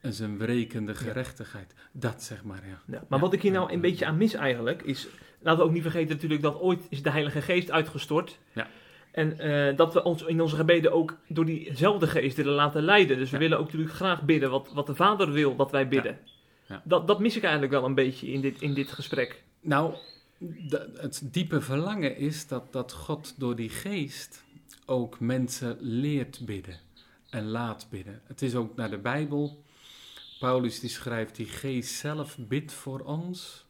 [0.00, 1.74] en zijn wrekende gerechtigheid.
[1.92, 2.94] Dat zeg maar, ja.
[2.96, 5.08] Ja, maar wat ik hier nou een beetje aan mis eigenlijk is...
[5.40, 8.38] Laten we ook niet vergeten natuurlijk dat ooit is de Heilige Geest uitgestort.
[8.52, 8.68] Ja.
[9.18, 13.16] En eh, dat we ons in onze gebeden ook door diezelfde geest willen laten leiden.
[13.18, 13.42] Dus we Ja.
[13.42, 16.18] willen ook natuurlijk graag bidden wat, wat de Vader wil dat wij bidden.
[16.66, 16.82] Ja.
[16.84, 19.42] Dat, dat mis ik eigenlijk wel een beetje in dit, in dit gesprek.
[19.60, 19.94] Nou,
[20.96, 24.44] het diepe verlangen is dat, dat God door die geest
[24.86, 26.78] ook mensen leert bidden
[27.30, 28.20] en laat bidden.
[28.26, 29.62] Het is ook naar de Bijbel.
[30.38, 33.66] Paulus die schrijft, die geest zelf bidt voor ons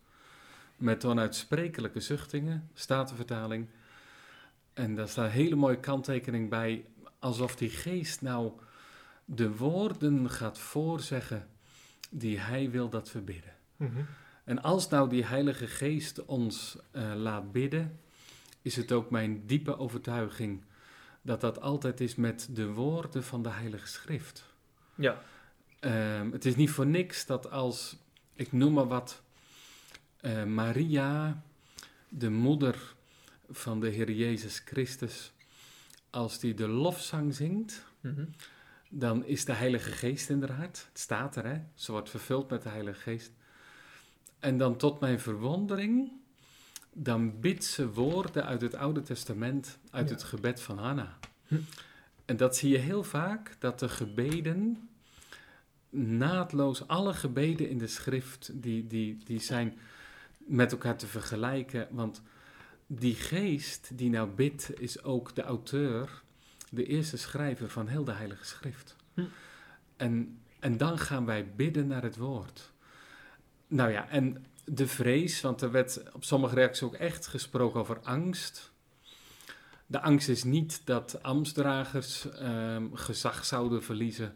[0.77, 3.67] met onuitsprekelijke zuchtingen, staat de vertaling.
[4.79, 6.85] En daar staat een hele mooie kanttekening bij,
[7.19, 8.53] alsof die geest nou
[9.25, 11.49] de woorden gaat voorzeggen
[12.11, 13.53] die hij wil dat we bidden.
[14.45, 18.01] En als nou die Heilige Geest ons eh, laat bidden,
[18.63, 20.63] is het ook mijn diepe overtuiging
[21.23, 24.45] dat dat altijd is met de woorden van de Heilige Schrift.
[24.95, 25.23] Ja,
[25.81, 27.97] Ehm, het is niet voor niks dat als,
[28.35, 29.23] ik noem maar wat,
[30.21, 31.43] eh, Maria,
[32.09, 32.95] de moeder
[33.51, 35.33] van de Heer Jezus Christus,
[36.11, 38.25] als die de lofzang zingt, Mhm.
[38.91, 40.87] dan is de Heilige Geest in haar hart.
[40.89, 41.61] Het staat er, hè?
[41.75, 43.31] Ze wordt vervuld met de Heilige Geest.
[44.39, 46.13] En dan tot mijn verwondering,
[46.93, 50.15] dan bidt ze woorden uit het Oude Testament, uit Ja.
[50.15, 51.19] het gebed van Hanna.
[51.47, 51.55] Hm.
[52.25, 54.89] En dat zie je heel vaak, dat de gebeden
[55.91, 59.79] naadloos, alle gebeden in de schrift, die, die, die zijn
[60.37, 61.89] met elkaar te vergelijken.
[61.91, 62.23] Want
[62.91, 66.23] die geest die nou bidt, is ook de auteur
[66.71, 68.97] de eerste schrijver van heel de Heilige Schrift.
[69.15, 69.25] Hm.
[69.97, 72.71] En, en dan gaan wij bidden naar het woord.
[73.67, 78.01] Nou ja, en de vrees, want er werd op sommige reacties ook echt gesproken over
[78.03, 78.73] angst.
[79.87, 84.35] De angst is niet dat ambtsdragers ehm, gezag zouden verliezen.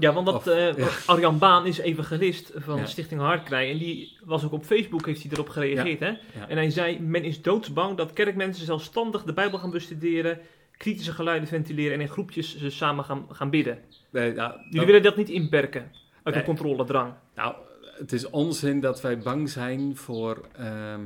[0.00, 0.88] Ja, want dat, Of- eh, ja.
[1.06, 2.86] Arjan Baan is evangelist van Ja.
[2.86, 3.70] Stichting Hartkrij.
[3.70, 6.00] En die was ook op Facebook, heeft hij erop gereageerd.
[6.00, 6.06] Hè?
[6.08, 6.48] Ja.
[6.48, 10.38] En hij zei, men is doodsbang dat kerkmensen zelfstandig de Bijbel gaan bestuderen,
[10.76, 13.78] kritische geluiden ventileren en in groepjes ze samen gaan, gaan bidden.
[14.10, 15.80] Nee, nou, Jullie willen dat niet inperken
[16.22, 16.34] uit Nee.
[16.34, 17.12] een controledrang.
[17.34, 17.54] Nou,
[17.98, 21.00] het is onzin dat wij bang zijn voor ehm,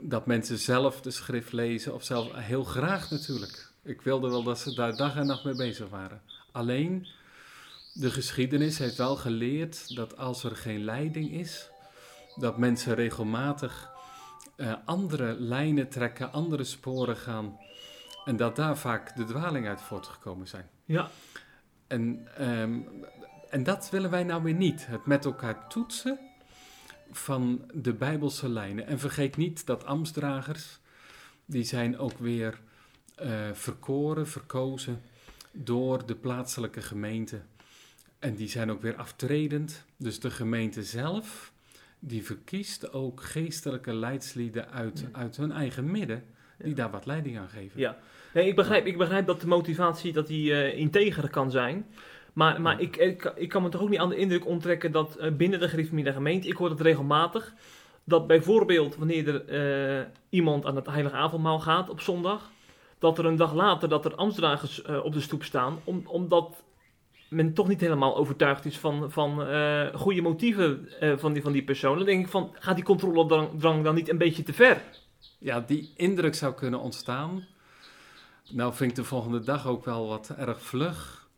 [0.00, 3.70] dat mensen zelf de schrift lezen, of zelf heel graag natuurlijk.
[3.84, 6.20] Ik wilde wel dat ze daar dag en nacht mee bezig waren.
[6.52, 7.06] Alleen,
[7.98, 11.70] de geschiedenis heeft wel geleerd dat als er geen leiding is,
[12.34, 13.90] dat mensen regelmatig
[14.56, 17.58] eh, andere lijnen trekken, andere sporen gaan.
[18.24, 20.68] En dat daar vaak de dwaling uit voortgekomen zijn.
[20.84, 21.10] Ja,
[21.86, 22.80] En, ehm,
[23.50, 24.86] en dat willen wij nou weer niet.
[24.86, 26.18] Het met elkaar toetsen
[27.10, 28.86] van de Bijbelse lijnen.
[28.86, 30.78] En vergeet niet dat ambtsdragers,
[31.44, 32.60] die zijn ook weer
[33.14, 35.02] eh, verkoren, verkozen
[35.52, 37.40] door de plaatselijke gemeente.
[38.26, 39.84] En die zijn ook weer aftredend.
[39.96, 41.52] Dus de gemeente zelf,
[41.98, 45.18] die verkiest ook geestelijke leidslieden uit, Ja.
[45.18, 46.24] uit hun eigen midden.
[46.58, 47.80] die daar wat leiding aan geven.
[47.80, 47.98] Ja.
[48.34, 51.86] Nee, ik begrijp, ik begrijp dat de motivatie dat die eh integer kan zijn.
[52.32, 55.16] Maar, maar ik, ik, ik kan me toch ook niet aan de indruk onttrekken dat
[55.16, 57.54] eh, binnen de gereformeerde gemeente, ik hoor het regelmatig,
[58.04, 59.44] dat bijvoorbeeld wanneer er
[60.00, 62.50] eh, iemand aan het heilige avondmaal gaat op zondag,
[62.98, 66.64] dat er een dag later dat er ambtsdragers op de stoep staan, om, omdat
[67.28, 71.52] men toch niet helemaal overtuigd is van, van eh, goede motieven eh, van, die, van
[71.52, 71.96] die persoon.
[71.96, 74.82] Dan denk ik van, gaat die controledrang dan niet een beetje te ver?
[75.38, 77.44] Ja, die indruk zou kunnen ontstaan.
[78.50, 81.28] Nou vind ik de volgende dag ook wel wat erg vlug.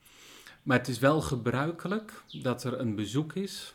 [0.62, 3.74] Maar het is wel gebruikelijk dat er een bezoek is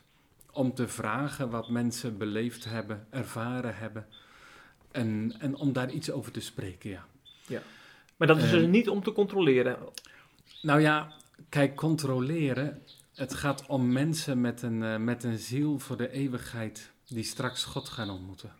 [0.51, 4.05] om te vragen wat mensen beleefd hebben, ervaren hebben.
[4.91, 7.05] En, en om daar iets over te spreken, ja.
[8.17, 8.69] Maar dat is dus Eh.
[8.69, 9.77] niet om te controleren.
[10.61, 11.11] Nou ja,
[11.53, 12.81] kijk, controleren.
[13.15, 17.63] Het gaat om mensen met een, eh, met een ziel voor de eeuwigheid die straks
[17.63, 18.51] God gaan ontmoeten.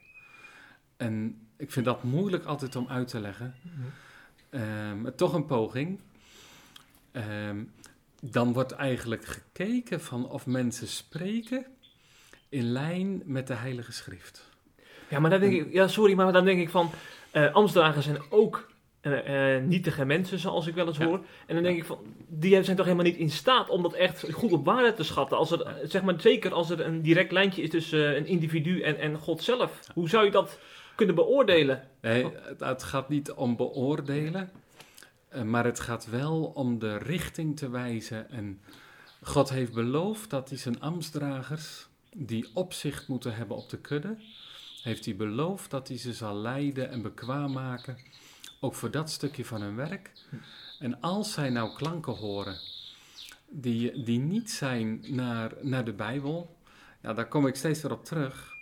[0.97, 3.55] En ik vind dat moeilijk altijd om uit te leggen.
[5.01, 5.99] Maar toch een poging.
[7.11, 7.63] Ehm,
[8.21, 11.65] dan wordt eigenlijk gekeken van of mensen spreken
[12.49, 14.49] in lijn met de Heilige Schrift.
[15.09, 16.91] Ja, maar dan denk ik, ja, sorry, maar dan denk ik van,
[17.31, 18.72] eh ambtsdragers zijn ook
[19.11, 21.05] eh, nietige mensen, zoals ik wel eens Ja.
[21.05, 21.25] hoor.
[21.45, 24.31] En dan denk ik van, die zijn toch helemaal niet in staat om dat echt
[24.31, 25.37] goed op waarde te schatten.
[25.37, 28.81] Als er, eh, zeg maar, zeker als er een direct lijntje is tussen een individu
[28.81, 29.79] en, en God zelf.
[29.93, 30.59] Hoe zou je dat
[30.95, 31.87] kunnen beoordelen?
[32.01, 32.27] Nee,
[32.59, 34.51] het, gaat niet om beoordelen,
[35.45, 38.29] maar het gaat wel om de richting te wijzen.
[38.29, 38.61] En
[39.21, 44.15] God heeft beloofd dat hij zijn ambtsdragers, die opzicht moeten hebben op de kudde,
[44.83, 47.97] heeft hij beloofd dat hij ze zal leiden en bekwaam maken,
[48.63, 50.11] ook voor dat stukje van hun werk.
[50.79, 52.57] En als zij nou klanken horen
[53.49, 56.57] die, die niet zijn naar, naar de Bijbel,
[57.01, 58.53] ja, daar kom ik steeds weer op terug.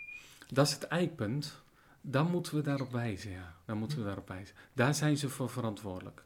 [0.47, 1.61] Dat is het eikpunt.
[2.01, 3.55] Dan moeten we daarop wijzen, ja.
[3.65, 4.55] Dan moeten we daarop wijzen.
[4.73, 6.23] Daar zijn ze voor verantwoordelijk.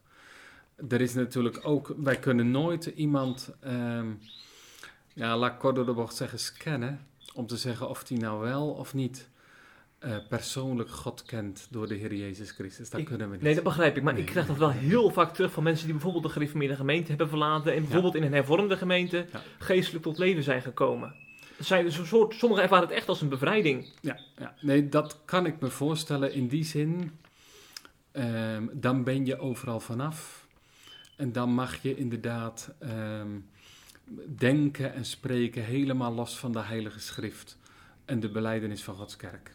[0.90, 4.14] Er is natuurlijk ook, wij kunnen nooit iemand, ehm,
[5.14, 7.08] ja, laat ik de bocht zeggen, scannen.
[7.34, 9.30] Om te zeggen of die nou wel of niet
[10.06, 12.90] eh, persoonlijk God kent door de Heer Jezus Christus.
[12.90, 13.44] Dat Ik- kunnen we niet.
[13.44, 14.04] Nee, dat begrijp ik.
[14.04, 14.22] Maar Nee.
[14.22, 17.30] ik krijg dat wel heel vaak terug van mensen die bijvoorbeeld de gereformeerde gemeente hebben
[17.30, 17.74] verlaten.
[17.74, 19.42] En bijvoorbeeld in een hervormde gemeente Ja.
[19.60, 21.16] geestelijk tot leven zijn gekomen.
[21.58, 23.90] Dus een soort, sommigen ervaren het echt als een bevrijding.
[24.02, 27.12] Ja, ja, nee, dat kan ik me voorstellen in die zin.
[28.12, 30.48] ehm, dan ben je overal vanaf.
[31.16, 33.30] En dan mag je inderdaad ehm,
[34.38, 37.58] denken en spreken helemaal los van de Heilige Schrift
[38.06, 39.52] en de beleidenis van Gods kerk.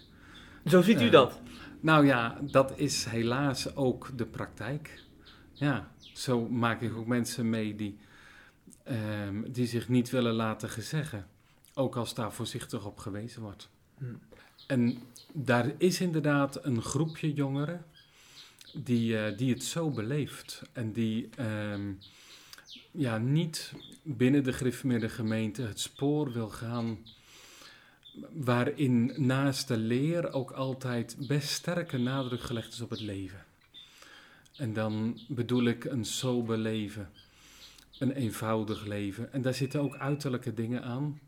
[0.66, 1.40] Zo ziet u Eh, dat.
[1.80, 5.04] Nou ja, dat is helaas ook de praktijk.
[5.52, 7.98] Ja, zo maak ik ook mensen mee die,
[8.84, 11.26] ehm, die zich niet willen laten gezeggen.
[11.74, 13.68] Ook als daar voorzichtig op gewezen wordt.
[13.98, 14.04] Hm.
[14.66, 14.98] En
[15.32, 17.84] daar is inderdaad een groepje jongeren
[18.74, 20.62] die, eh, die het zo beleeft.
[20.72, 21.92] En die ehm,
[22.90, 26.98] ja, niet binnen de gereformeerde gemeente het spoor wil gaan
[28.32, 33.44] waarin naast de leer ook altijd best sterke nadruk gelegd is op het leven.
[34.56, 37.10] En dan bedoel ik een sober leven,
[37.98, 39.32] een eenvoudig leven.
[39.32, 41.20] En daar zitten ook uiterlijke dingen aan.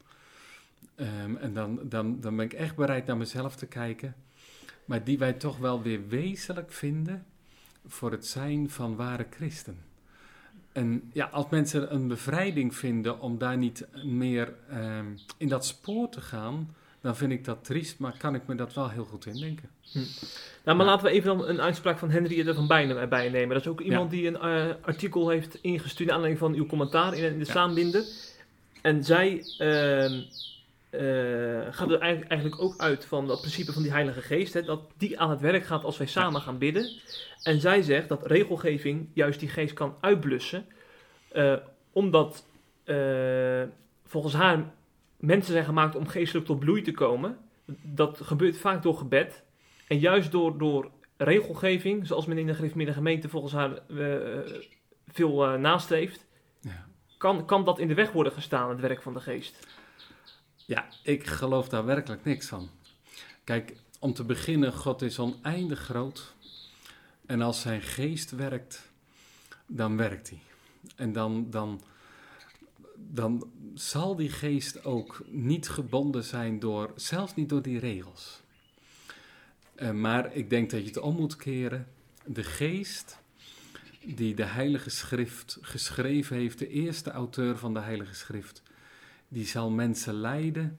[0.94, 4.14] Ehm, en dan, dan, dan ben ik echt bereid naar mezelf te kijken.
[4.84, 7.26] Maar die wij toch wel weer wezenlijk vinden
[7.86, 9.91] voor het zijn van ware christen.
[10.72, 15.06] En ja, als mensen een bevrijding vinden om daar niet meer ehm,
[15.36, 18.74] in dat spoor te gaan, dan vind ik dat triest, maar kan ik me dat
[18.74, 19.68] wel heel goed indenken.
[19.92, 20.92] Nou, maar Ja.
[20.92, 23.48] laten we even dan een uitspraak van Henriette van Bijnen erbij nemen.
[23.48, 27.14] Dat is ook iemand die een eh, artikel heeft ingestuurd naar aanleiding van uw commentaar
[27.14, 27.52] in, in de Ja.
[27.52, 28.04] Saambinder.
[28.82, 30.20] En zij ehm,
[30.92, 31.00] eh,
[31.70, 34.54] gaat er eigenlijk, eigenlijk ook uit van dat principe van die Heilige Geest.
[34.54, 36.90] Hè, dat die aan het werk gaat als wij samen gaan bidden.
[37.42, 40.66] En zij zegt dat regelgeving juist die geest kan uitblussen.
[41.32, 41.54] eh,
[41.92, 42.44] omdat
[42.84, 43.62] eh,
[44.04, 44.72] volgens haar
[45.16, 47.38] mensen zijn gemaakt om geestelijk tot bloei te komen.
[47.82, 49.42] Dat gebeurt vaak door gebed.
[49.88, 53.78] En juist door, door regelgeving, zoals men in de gereformeerde gemeente volgens haar
[55.08, 56.26] veel nastreeft,
[56.60, 56.86] Ja.
[57.18, 59.66] kan, kan dat in de weg worden gestaan, het werk van de geest.
[60.72, 62.70] Ja, ik geloof daar werkelijk niks van.
[63.44, 66.34] Kijk, om te beginnen, God is oneindig groot.
[67.26, 68.90] En als zijn geest werkt,
[69.66, 70.40] dan werkt hij.
[70.96, 71.82] En dan, dan,
[72.96, 78.40] dan zal die geest ook niet gebonden zijn door, zelfs niet door die regels.
[79.74, 81.88] Eh, maar ik denk dat je het om moet keren.
[82.26, 83.18] De geest
[84.04, 88.62] die de Heilige Schrift geschreven heeft, de eerste auteur van de Heilige Schrift,
[89.32, 90.78] die zal mensen leiden,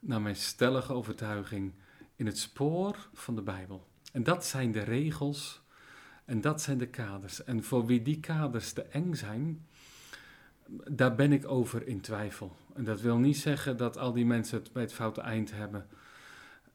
[0.00, 1.72] naar mijn stellige overtuiging,
[2.16, 3.86] in het spoor van de Bijbel.
[4.12, 5.60] En dat zijn de regels
[6.24, 7.44] en dat zijn de kaders.
[7.44, 9.66] En voor wie die kaders te eng zijn,
[10.90, 12.56] daar ben ik over in twijfel.
[12.74, 15.86] En dat wil niet zeggen dat al die mensen het bij het foute eind hebben.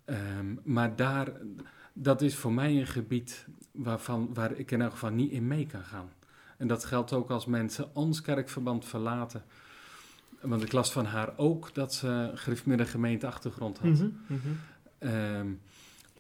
[0.06, 1.32] Ehm, maar daar,
[1.94, 5.66] dat is voor mij een gebied waarvan, waar ik in elk geval niet in mee
[5.66, 6.10] kan gaan.
[6.58, 9.44] En dat geldt ook als mensen ons kerkverband verlaten.
[10.42, 13.90] Want ik las van haar ook dat ze gereformeerde gemeenteachtergrond had.
[13.90, 14.10] Mhm.
[14.98, 15.48] Ehm,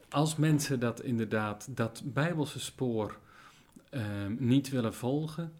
[0.10, 3.17] als mensen dat inderdaad, dat bijbelse spoor
[3.89, 5.54] ehm, niet willen volgen,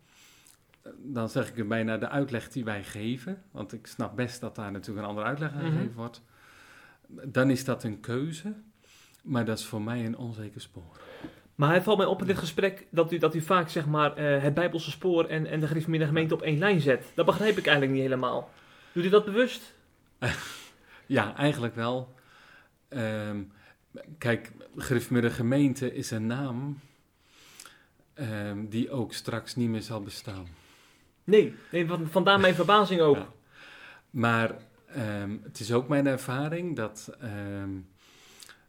[0.98, 4.56] dan zeg ik er bijna de uitleg die wij geven, want ik snap best dat
[4.56, 5.72] daar natuurlijk een andere uitleg aan Mhm.
[5.72, 6.22] gegeven wordt,
[7.08, 8.54] dan is dat een keuze,
[9.24, 11.00] maar dat is voor mij een onzeker spoor.
[11.56, 14.16] Maar het valt mij op in dit gesprek dat u, dat u vaak zeg maar,
[14.16, 17.12] eh, het Bijbelse spoor en, en de gereformeerde gemeente op één lijn zet.
[17.14, 18.52] Dat begrijp ik eigenlijk niet helemaal.
[18.92, 19.74] Doet u dat bewust?
[21.08, 22.14] Ja, eigenlijk wel.
[22.88, 23.44] Ehm,
[24.18, 26.80] kijk, gereformeerde gemeente is een naam
[28.14, 30.48] ehm, die ook straks niet meer zal bestaan.
[31.24, 33.16] Nee, nee van, vandaar mijn verbazing ook.
[33.26, 33.28] Ja.
[34.10, 34.56] Maar
[34.88, 37.18] ehm, het is ook mijn ervaring dat,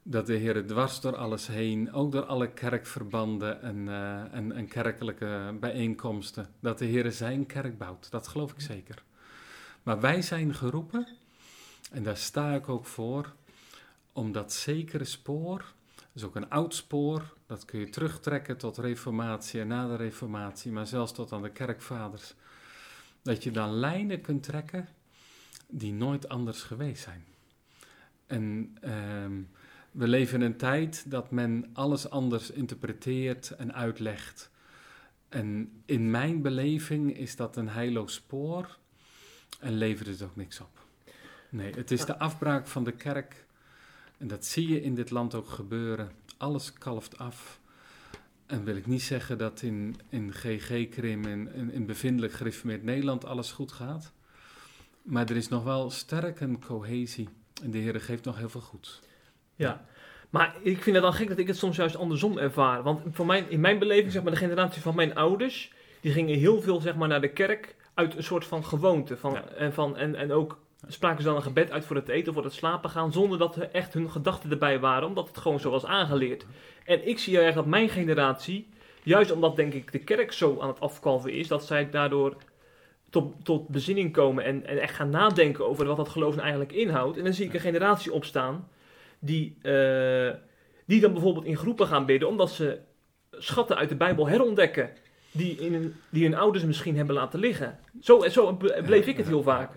[0.08, 4.68] dat de Heer dwars door alles heen, ook door alle kerkverbanden en, eh, en, en
[4.68, 8.10] kerkelijke bijeenkomsten, dat de Heer zijn kerk bouwt.
[8.10, 9.02] Dat geloof ik zeker.
[9.82, 11.08] Maar wij zijn geroepen,
[11.90, 13.32] en daar sta ik ook voor,
[14.12, 15.64] om dat zekere spoor,
[15.94, 19.96] dat is ook een oud spoor, dat kun je terugtrekken tot reformatie en na de
[19.96, 22.34] reformatie, maar zelfs tot aan de kerkvaders
[23.22, 24.88] dat je dan lijnen kunt trekken
[25.68, 27.24] die nooit anders geweest zijn.
[28.26, 29.42] En ehm,
[29.96, 34.50] we leven in een tijd dat men alles anders interpreteert en uitlegt.
[35.28, 38.78] En in mijn beleving is dat een heilloos spoor
[39.60, 40.84] en levert het ook niks op.
[41.48, 43.46] Nee, het is de afbraak van de kerk.
[44.18, 46.10] En dat zie je in dit land ook gebeuren.
[46.36, 47.60] Alles kalft af.
[48.46, 53.24] En wil ik niet zeggen dat in, in GG-krim en in, in bevindelijk gereformeerd Nederland
[53.24, 54.12] alles goed gaat.
[55.02, 57.28] Maar er is nog wel sterk een cohesie.
[57.62, 59.00] En de Heer geeft nog heel veel goed.
[59.56, 59.84] Ja.
[60.30, 62.82] Maar ik vind het dan gek dat ik het soms juist andersom ervaar.
[62.82, 66.38] Want voor mijn, in mijn beleving, zeg maar, de generatie van mijn ouders, die gingen
[66.38, 69.16] heel veel zeg maar, naar de kerk uit een soort van gewoonte.
[69.16, 69.44] Van, Ja.
[69.56, 72.34] en, van, en, en ook spraken ze dan een gebed uit voor het eten of
[72.34, 75.60] voor het slapen gaan, zonder dat er echt hun gedachten erbij waren, omdat het gewoon
[75.60, 76.46] zo was aangeleerd.
[76.84, 78.68] En ik zie heel erg dat mijn generatie,
[79.02, 82.36] juist omdat denk ik de kerk zo aan het afkalven is, dat zij daardoor
[83.10, 86.72] tot, tot bezinning komen en, en echt gaan nadenken over wat dat geloof nou eigenlijk
[86.72, 87.18] inhoudt.
[87.18, 88.68] En dan zie ik een generatie opstaan
[89.18, 90.34] die, eh,
[90.84, 92.78] die dan bijvoorbeeld in groepen gaan bidden, omdat ze
[93.30, 94.90] schatten uit de Bijbel herontdekken.
[95.30, 97.78] Die, in hun, die hun ouders misschien hebben laten liggen.
[98.00, 99.70] Zo, zo bleef ik het heel vaak.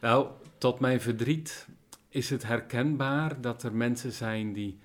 [0.00, 0.26] Nou,
[0.58, 1.66] tot mijn verdriet
[2.08, 4.78] is het herkenbaar dat er mensen zijn die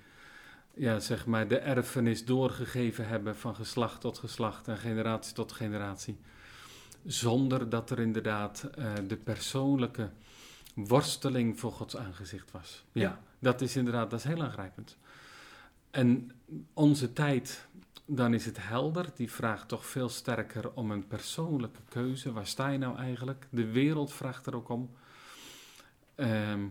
[0.74, 6.18] ja, zeg maar de erfenis doorgegeven hebben van geslacht tot geslacht en generatie tot generatie.
[7.04, 10.10] Zonder dat er inderdaad eh, de persoonlijke
[10.74, 12.84] worsteling voor Gods aangezicht was.
[12.92, 13.20] Ja, Ja.
[13.38, 14.96] Dat is inderdaad, dat is heel aangrijpend.
[15.90, 16.30] En
[16.74, 17.66] onze tijd,
[18.04, 22.32] dan is het helder, die vraagt toch veel sterker om een persoonlijke keuze.
[22.32, 23.46] Waar sta je nou eigenlijk?
[23.50, 24.90] De wereld vraagt er ook om.
[26.14, 26.68] Ehm,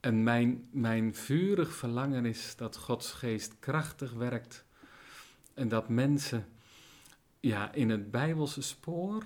[0.00, 4.64] en mijn, mijn vurig verlangen is dat Gods geest krachtig werkt.
[5.54, 6.46] En dat mensen
[7.40, 9.24] ja, in het Bijbelse spoor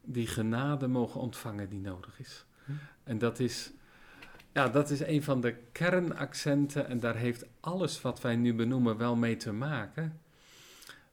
[0.00, 2.44] die genade mogen ontvangen die nodig is.
[2.64, 2.72] Hm.
[3.04, 3.70] En dat is,
[4.52, 8.96] ja, dat is een van de kernaccenten en daar heeft alles wat wij nu benoemen
[8.96, 10.20] wel mee te maken.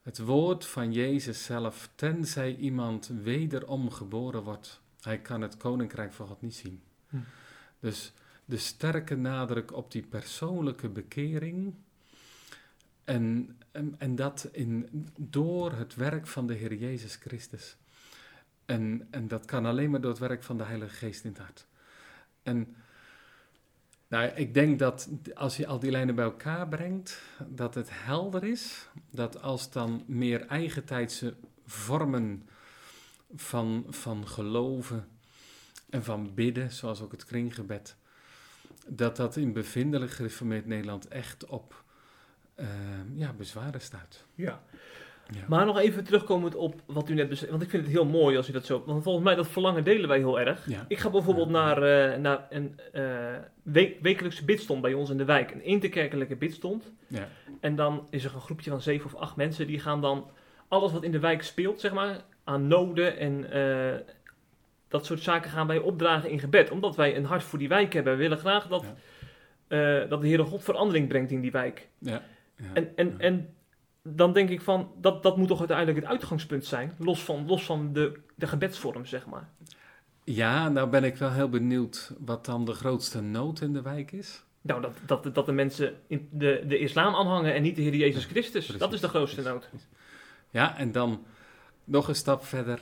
[0.02, 6.28] Het woord van Jezus zelf, tenzij iemand wederom geboren wordt, hij kan het koninkrijk van
[6.28, 6.82] God niet zien.
[7.10, 7.18] Hm.
[7.80, 8.14] Dus
[8.46, 11.74] de sterke nadruk op die persoonlijke bekering.
[13.04, 17.78] En, en, en dat in, door het werk van de Heer Jezus Christus.
[18.66, 21.40] En, en dat kan alleen maar door het werk van de Heilige Geest in het
[21.40, 21.68] hart.
[22.44, 22.76] En
[24.10, 28.44] nou, ik denk dat als je al die lijnen bij elkaar brengt, dat het helder
[28.44, 31.34] is dat als dan meer eigentijdse
[31.66, 32.50] vormen
[33.36, 35.08] van, van geloven
[35.90, 37.96] en van bidden, zoals ook het kringgebed,
[38.88, 41.84] dat dat in bevindelijk gereformeerd Nederland echt op
[42.56, 42.68] eh,
[43.14, 44.26] ja, bezwaren staat.
[44.36, 44.62] Ja.
[45.32, 45.40] Ja.
[45.48, 47.50] Maar nog even terugkomend op wat u net beschreef.
[47.50, 48.84] Want ik vind het heel mooi als u dat zo...
[48.86, 50.70] Want volgens mij dat verlangen delen wij heel erg.
[50.70, 50.86] Ja.
[50.88, 53.04] Ik ga bijvoorbeeld naar, eh, naar een eh,
[53.64, 55.52] week- wekelijkse bidstond bij ons in de wijk.
[55.52, 56.92] Een interkerkelijke bidstond.
[57.08, 57.28] Ja.
[57.60, 59.68] En dan is er een groepje van zeven of acht mensen.
[59.68, 60.30] Die gaan dan
[60.68, 64.00] alles wat in de wijk speelt, zeg maar, aan noden en eh,
[64.88, 66.72] dat soort zaken gaan wij opdragen in gebed.
[66.72, 68.14] Omdat wij een hart voor die wijk hebben.
[68.14, 68.86] We willen graag dat,
[70.10, 71.88] dat de Heere God verandering brengt in die wijk.
[71.98, 72.22] Ja.
[72.56, 72.66] Ja.
[72.74, 73.54] En, en, en
[74.02, 77.66] dan denk ik van, dat, dat moet toch uiteindelijk het uitgangspunt zijn, los van, los
[77.66, 79.50] van de, de gebedsvorm, zeg maar.
[80.24, 84.12] Ja, nou ben ik wel heel benieuwd wat dan de grootste nood in de wijk
[84.12, 84.44] is.
[84.62, 87.96] Nou, dat, dat, dat de mensen in de, de islam aanhangen en niet de Heer
[87.96, 88.68] Jezus Christus.
[88.68, 89.70] Dat is de grootste precies, nood.
[89.70, 89.88] precies.
[90.50, 91.24] Ja, en dan
[91.84, 92.82] nog een stap verder.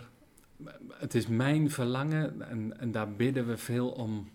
[0.94, 4.30] Het is mijn verlangen, en, en daar bidden we veel om,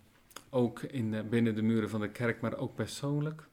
[0.51, 3.49] ook in, de- binnen de muren van de kerk, maar ook persoonlijk.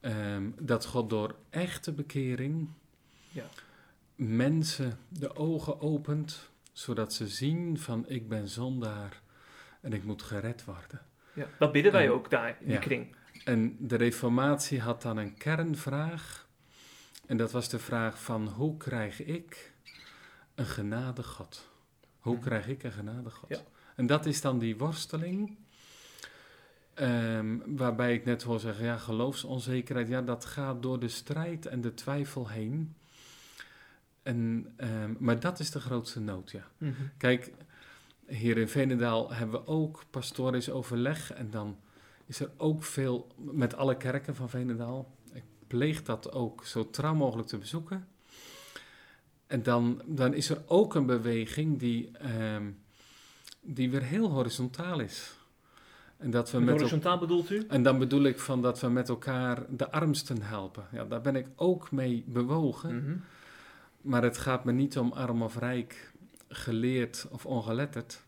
[0.00, 2.68] Ehm, dat God door echte bekering
[3.30, 3.44] Ja.
[4.14, 9.20] mensen de ogen opent, zodat ze zien van ik ben zondaar
[9.80, 11.00] en ik moet gered worden.
[11.32, 12.78] Ja, dat bidden wij ook daar, in die Ja.
[12.80, 13.16] kring.
[13.44, 16.46] En de reformatie had dan een kernvraag.
[17.26, 19.72] En dat was de vraag van hoe krijg ik
[20.54, 21.68] een genade God?
[22.18, 22.42] Hoe Mhm.
[22.44, 23.48] krijg ik een genade God?
[23.48, 23.58] Ja.
[23.96, 25.56] En dat is dan die worsteling.
[26.98, 31.80] Ehm, waarbij ik net hoor zeggen, ja, geloofsonzekerheid, ja, dat gaat door de strijd en
[31.80, 32.94] de twijfel heen.
[34.22, 36.66] En, ehm, maar dat is de grootste nood, ja.
[36.78, 36.92] Mhm.
[37.16, 37.52] Kijk,
[38.26, 41.32] hier in Venendaal hebben we ook pastorisch overleg.
[41.32, 41.76] En dan
[42.26, 45.14] is er ook veel met alle kerken van Venendaal.
[45.32, 48.08] Ik pleeg dat ook zo trouw mogelijk te bezoeken.
[49.46, 52.70] En dan, dan is er ook een beweging die, ehm,
[53.60, 55.36] die weer heel horizontaal is.
[56.18, 57.64] En, dat we Met horizontaal bedoelt u?
[57.68, 60.84] en dan bedoel ik van dat we met elkaar de armsten helpen.
[60.92, 62.96] Ja, daar ben ik ook mee bewogen.
[62.96, 63.16] Mhm.
[64.00, 66.12] Maar het gaat me niet om arm of rijk,
[66.48, 68.22] geleerd of ongeletterd.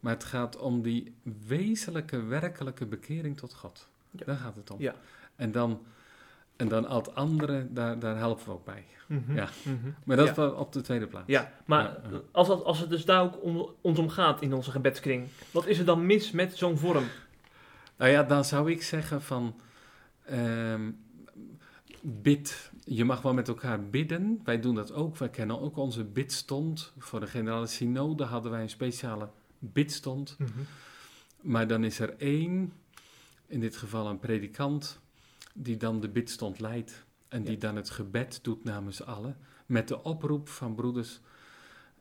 [0.00, 1.14] Maar het gaat om die
[1.46, 3.88] wezenlijke, werkelijke bekering tot God.
[4.10, 4.24] Ja.
[4.24, 4.80] Daar gaat het om.
[4.80, 4.94] Ja.
[5.36, 5.80] En dan,
[6.58, 8.84] en dan al het andere, daar, daar helpen we ook bij.
[9.06, 9.34] Mhm.
[9.34, 9.48] Ja.
[9.64, 9.76] Mhm.
[10.04, 10.46] Maar dat Ja.
[10.48, 11.26] op de tweede plaats.
[11.26, 12.20] Ja, maar Ja.
[12.32, 15.66] Als, het, als het dus daar ook om, ons om gaat in onze gebedskring, wat
[15.66, 17.04] is er dan mis met zo'n vorm?
[17.96, 19.60] Nou ja, dan zou ik zeggen van...
[20.24, 20.90] ehm,
[22.02, 22.70] bid.
[22.84, 24.40] Je mag wel met elkaar bidden.
[24.44, 25.16] Wij doen dat ook.
[25.16, 26.92] Wij kennen ook onze bidstond.
[26.98, 29.28] Voor de generale synode hadden wij een speciale
[29.58, 30.36] bidstond.
[31.40, 32.72] Maar dan is er één,
[33.46, 35.00] in dit geval een predikant,
[35.62, 37.04] die dan de bidstond leidt.
[37.28, 37.58] En die Ja.
[37.58, 39.36] dan het gebed doet namens allen.
[39.66, 41.20] Met de oproep van broeders,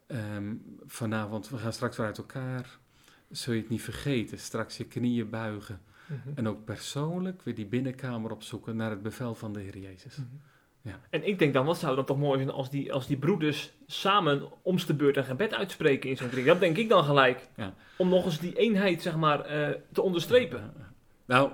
[0.07, 0.55] ehm,
[0.85, 2.77] vanavond, we gaan straks weer uit elkaar.
[3.29, 5.81] Zul je het niet vergeten, straks je knieën buigen.
[6.05, 6.37] Mhm.
[6.37, 10.15] En ook persoonlijk weer die binnenkamer opzoeken naar het bevel van de Heer Jezus.
[10.17, 10.27] Mhm.
[10.81, 10.99] Ja.
[11.09, 13.71] En ik denk dan, wat zou dan toch mooi zijn als die, als die broeders
[13.87, 16.45] samen om de beurt een gebed uitspreken in zo'n kring.
[16.45, 17.47] Dat denk ik dan gelijk.
[17.55, 17.73] Ja.
[17.97, 20.73] Om nog eens die eenheid, zeg maar, eh, te onderstrepen.
[21.25, 21.51] Nou,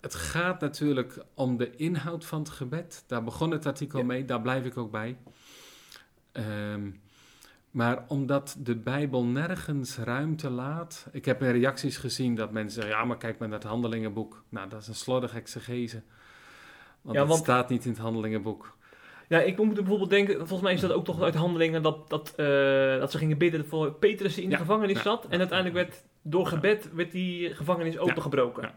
[0.00, 3.04] het gaat natuurlijk om de inhoud van het gebed.
[3.06, 4.04] Daar begon het artikel Ja.
[4.04, 5.16] mee, daar blijf ik ook bij.
[6.32, 6.90] Ehm,
[7.70, 11.06] maar omdat de Bijbel nergens ruimte laat.
[11.12, 14.42] Ik heb in reacties gezien dat mensen zeggen: ja, maar kijk maar naar het handelingenboek.
[14.48, 16.02] Nou, dat is een slordig exegese.
[17.02, 18.78] Want Ja, het want- staat niet in het handelingenboek.
[19.28, 22.32] Ja, ik moet bijvoorbeeld denken, volgens mij is dat ook toch uit handelingen, dat, dat,
[22.36, 22.46] eh,
[22.98, 25.26] dat ze gingen bidden voor Petrus die in Ja, de gevangenis ja, zat.
[25.28, 28.74] En uiteindelijk werd door gebed werd die gevangenis opengebroken.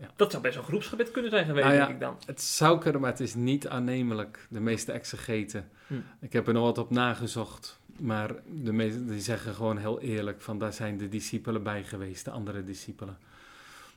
[0.00, 0.10] Ja.
[0.16, 2.16] Dat zou best een groepsgebed kunnen zijn geweest, Nou ja, denk ik dan.
[2.26, 4.46] Het zou kunnen, maar het is niet aannemelijk.
[4.50, 5.68] De meeste exegeten.
[5.86, 5.94] Hm.
[6.20, 7.80] Ik heb er nog wat op nagezocht.
[7.98, 12.24] Maar de meeste, die zeggen gewoon heel eerlijk van daar zijn de discipelen bij geweest,
[12.24, 13.18] de andere discipelen.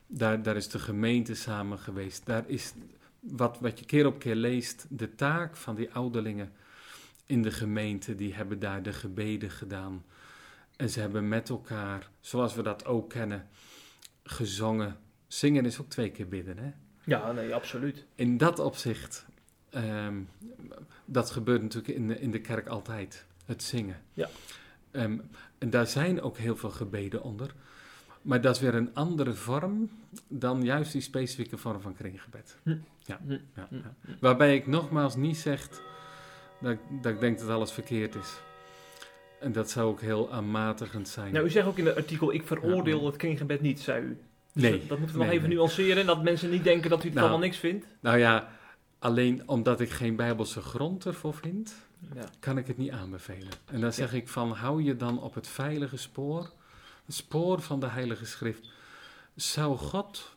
[0.07, 2.25] Daar, daar is de gemeente samen geweest.
[2.25, 2.73] Daar is
[3.19, 6.51] wat, wat je keer op keer leest, de taak van die ouderlingen
[7.25, 10.03] in de gemeente, die hebben daar de gebeden gedaan.
[10.75, 13.47] En ze hebben met elkaar, zoals we dat ook kennen,
[14.23, 14.97] gezongen.
[15.27, 16.71] Zingen is ook twee keer bidden, hè?
[17.03, 18.05] Ja, nee, absoluut.
[18.15, 19.25] in dat opzicht,
[19.69, 20.21] ehm,
[21.05, 24.01] dat gebeurt natuurlijk in de, in de kerk altijd, het zingen.
[24.13, 24.29] Ja.
[24.91, 25.17] Ehm,
[25.57, 27.53] en daar zijn ook heel veel gebeden onder.
[28.21, 29.89] Maar dat is weer een andere vorm
[30.27, 32.57] dan juist die specifieke vorm van kringgebed.
[32.63, 32.77] Hm.
[32.99, 33.31] Ja, Hm.
[33.55, 33.75] ja, Hm.
[33.75, 33.93] ja.
[34.19, 35.69] Waarbij ik nogmaals niet zeg
[36.61, 38.39] dat, ik- dat ik denk dat alles verkeerd is.
[39.39, 41.33] En dat zou ook heel aanmatigend zijn.
[41.33, 43.05] Nou, u zegt ook in het artikel, ik veroordeel Ja.
[43.05, 44.17] het kringgebed niet, zei u.
[44.55, 44.79] Dus nee.
[44.79, 45.57] dat, dat moeten we nog even nee.
[45.57, 47.27] nuanceren, dat mensen niet denken dat u het Nou.
[47.27, 47.85] allemaal niks vindt.
[47.99, 48.49] Nou ja,
[48.99, 51.75] alleen omdat ik geen bijbelse grond ervoor vind,
[52.15, 52.25] Ja.
[52.39, 53.51] kan ik het niet aanbevelen.
[53.65, 56.51] En dan zeg ik van, hou je dan op het veilige spoor,
[57.05, 58.69] het spoor van de Heilige Schrift.
[59.35, 60.35] Zou God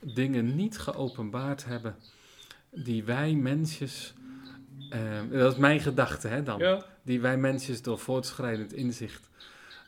[0.00, 1.96] dingen niet geopenbaard hebben
[2.70, 4.14] die wij mensjes,
[4.90, 5.00] eh,
[5.30, 6.84] dat is mijn gedachte hè dan, Ja.
[7.02, 9.28] die wij mensjes door voortschrijdend inzicht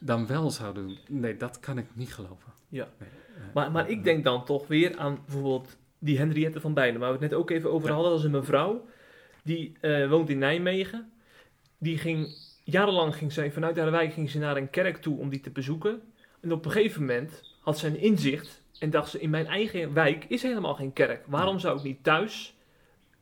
[0.05, 0.99] dan wel zouden doen.
[1.09, 2.53] Nee, dat kan ik niet geloven.
[2.69, 2.89] Ja.
[2.99, 3.09] Nee,
[3.55, 7.19] Maar, maar ik denk dan toch weer aan bijvoorbeeld die Henriette van Bijlen, waar we
[7.19, 7.95] het net ook even over Ja.
[7.95, 8.11] hadden.
[8.11, 8.87] Dat is een mevrouw,
[9.45, 11.13] die eh, woont in Nijmegen.
[11.79, 12.29] Die ging,
[12.65, 15.51] jarenlang ging zij, vanuit haar wijk ging ze naar een kerk toe om die te
[15.51, 16.03] bezoeken.
[16.41, 19.93] En op een gegeven moment had ze een inzicht en dacht ze, in mijn eigen
[19.93, 21.25] wijk is helemaal geen kerk.
[21.27, 22.55] Waarom zou ik niet thuis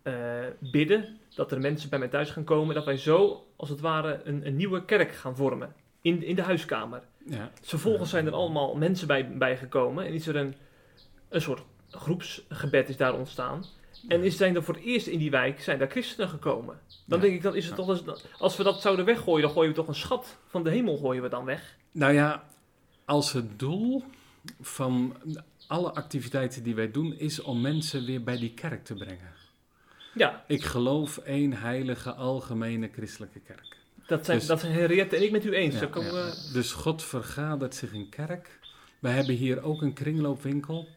[0.03, 0.15] eh,
[0.59, 4.21] bidden dat er mensen bij mij thuis gaan komen, dat wij zo als het ware
[4.25, 7.03] een, een nieuwe kerk gaan vormen in, in de huiskamer.
[7.27, 7.51] Ja.
[7.63, 10.55] Vervolgens zijn er allemaal mensen bij, bijgekomen en is er een,
[11.29, 13.65] een soort groepsgebed is daar ontstaan.
[14.09, 16.79] En is, zijn er voor het eerst in die wijk zijn daar christenen gekomen.
[17.07, 17.25] Dan Ja.
[17.25, 19.77] denk ik, dan is het toch eens, als we dat zouden weggooien, dan gooien we
[19.77, 21.77] toch een schat van de hemel gooien we dan weg.
[21.93, 22.45] Nou ja,
[23.05, 24.05] als het doel
[24.61, 25.17] van
[25.67, 29.33] alle activiteiten die wij doen is om mensen weer bij die kerk te brengen.
[30.15, 33.77] Ja, Ik geloof één heilige algemene christelijke kerk.
[34.11, 35.75] Dat zijn, Dus- dat zijn Henriette en ik met u eens.
[35.75, 35.91] Ja, ja.
[35.91, 38.59] we- Dus God vergadert zich in kerk.
[38.99, 40.89] Wij hebben hier ook een kringloopwinkel.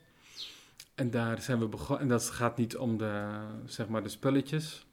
[0.95, 1.99] En daar zijn we begonnen.
[2.01, 3.29] En dat gaat niet om de,
[3.65, 4.85] zeg maar de spulletjes.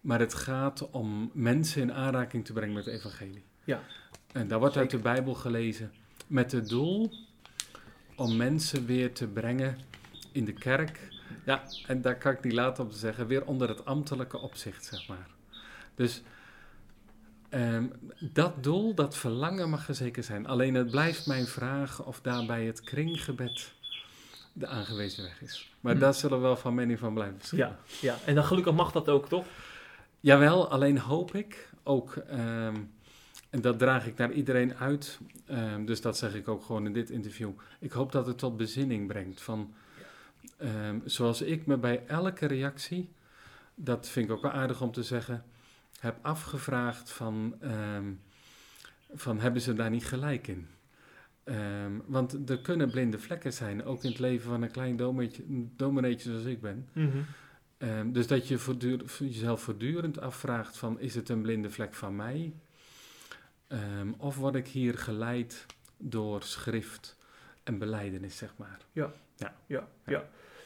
[0.00, 3.42] Maar het gaat om mensen in aanraking te brengen met het evangelie.
[3.64, 3.80] Ja.
[4.32, 4.98] En daar wordt uit de.
[4.98, 5.92] Bijbel gelezen.
[6.26, 7.12] Met het doel
[8.16, 9.78] om mensen weer te brengen
[10.32, 11.00] in de kerk.
[11.44, 13.26] Ja, en daar kan ik niet laten te zeggen.
[13.26, 15.26] Weer onder het ambtelijke opzicht, zeg maar.
[15.94, 16.22] Dus
[17.52, 17.84] Ehm,
[18.20, 20.46] dat doel, dat verlangen mag er zeker zijn.
[20.46, 23.72] Alleen het blijft mijn vraag of daarbij het kringgebed
[24.52, 25.74] de aangewezen weg is.
[25.80, 26.00] Maar Hm.
[26.00, 27.66] daar zullen we wel van mening van blijven verschillen.
[27.68, 29.46] ja, ja, en dan gelukkig mag dat ook, toch?
[30.20, 32.76] Jawel, alleen hoop ik ook, ehm,
[33.50, 36.92] en dat draag ik naar iedereen uit, ehm, dus dat zeg ik ook gewoon in
[36.92, 37.50] dit interview.
[37.80, 39.74] Ik hoop dat het tot bezinning brengt van,
[41.04, 43.08] zoals ik me bij elke reactie,
[43.74, 45.44] dat vind ik ook wel aardig om te zeggen,
[46.02, 48.04] heb afgevraagd van, ehm,
[49.14, 50.66] van hebben ze daar niet gelijk in?
[51.44, 54.96] Ehm, want er kunnen blinde vlekken zijn, ook in het leven van een klein
[55.76, 56.88] domineetje, zoals ik ben.
[57.78, 62.16] Ehm, dus dat je voortdurend, jezelf voortdurend afvraagt van is het een blinde vlek van
[62.16, 62.52] mij?
[64.16, 65.66] Of word ik hier geleid
[65.98, 67.16] door schrift
[67.64, 68.78] en beleidenis, zeg maar.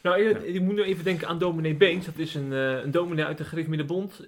[0.03, 0.39] Nou, je, Ja.
[0.53, 2.05] je moet nu even denken aan dominee Beens.
[2.07, 4.27] Dat is een, eh, een dominee uit de Gereformeerde Bond, eh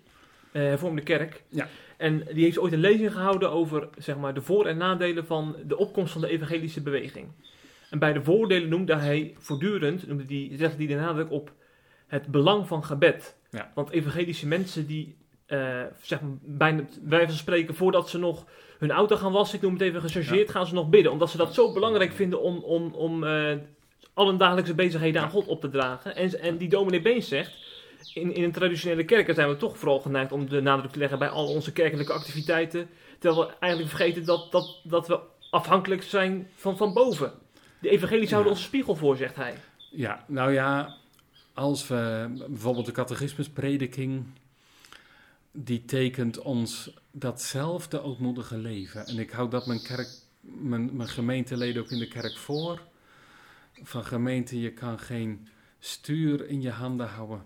[0.52, 1.42] hervormde kerk.
[1.48, 1.68] Ja.
[1.96, 5.56] En die heeft ooit een lezing gehouden over zeg maar, de voor- en nadelen van
[5.66, 7.28] de opkomst van de evangelische beweging.
[7.90, 11.52] En bij de voordelen noemde hij voortdurend, noemde die, legde hij de nadruk op
[12.06, 13.36] het belang van gebed.
[13.50, 13.72] Ja.
[13.74, 18.46] Want evangelische mensen die, eh, zeg maar, bijna, wij van spreken, voordat ze nog
[18.78, 21.12] hun auto gaan wassen, ik noem het even gechargeerd, gaan ze nog bidden.
[21.12, 23.56] Omdat ze dat zo belangrijk vinden om, om, om eh,
[24.14, 26.16] alle dagelijkse bezigheden aan God op te dragen.
[26.16, 27.67] En, en die dominee Beens zegt,
[28.14, 31.18] in, in een traditionele kerken zijn we toch vooral geneigd om de nadruk te leggen
[31.18, 32.88] bij al onze kerkelijke activiteiten.
[33.18, 37.32] Terwijl we eigenlijk vergeten dat, dat, dat we afhankelijk zijn van, van boven.
[37.80, 38.58] De evangelische houden Ja.
[38.58, 39.54] onze spiegel voor, zegt hij.
[39.90, 40.96] Ja, nou ja,
[41.54, 44.24] als we bijvoorbeeld de catechismusprediking,
[45.52, 49.06] die tekent ons datzelfde ootmoedige leven.
[49.06, 50.08] En ik hou dat mijn, kerk,
[50.40, 52.82] mijn, mijn gemeenteleden ook in de kerk voor.
[53.82, 55.48] Van gemeente, je kan geen
[55.78, 57.42] stuur in je handen houden,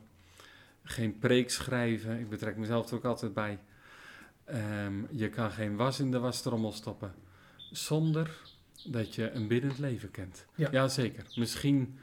[0.93, 2.19] geen preek schrijven.
[2.19, 3.59] Ik betrek mezelf er ook altijd bij.
[4.45, 7.15] Ehm, je kan geen was in de wastrommel stoppen,
[7.71, 8.31] zonder
[8.85, 10.47] dat je een biddend leven kent.
[10.55, 10.69] Ja.
[10.71, 11.25] Jazeker.
[11.35, 11.99] Misschien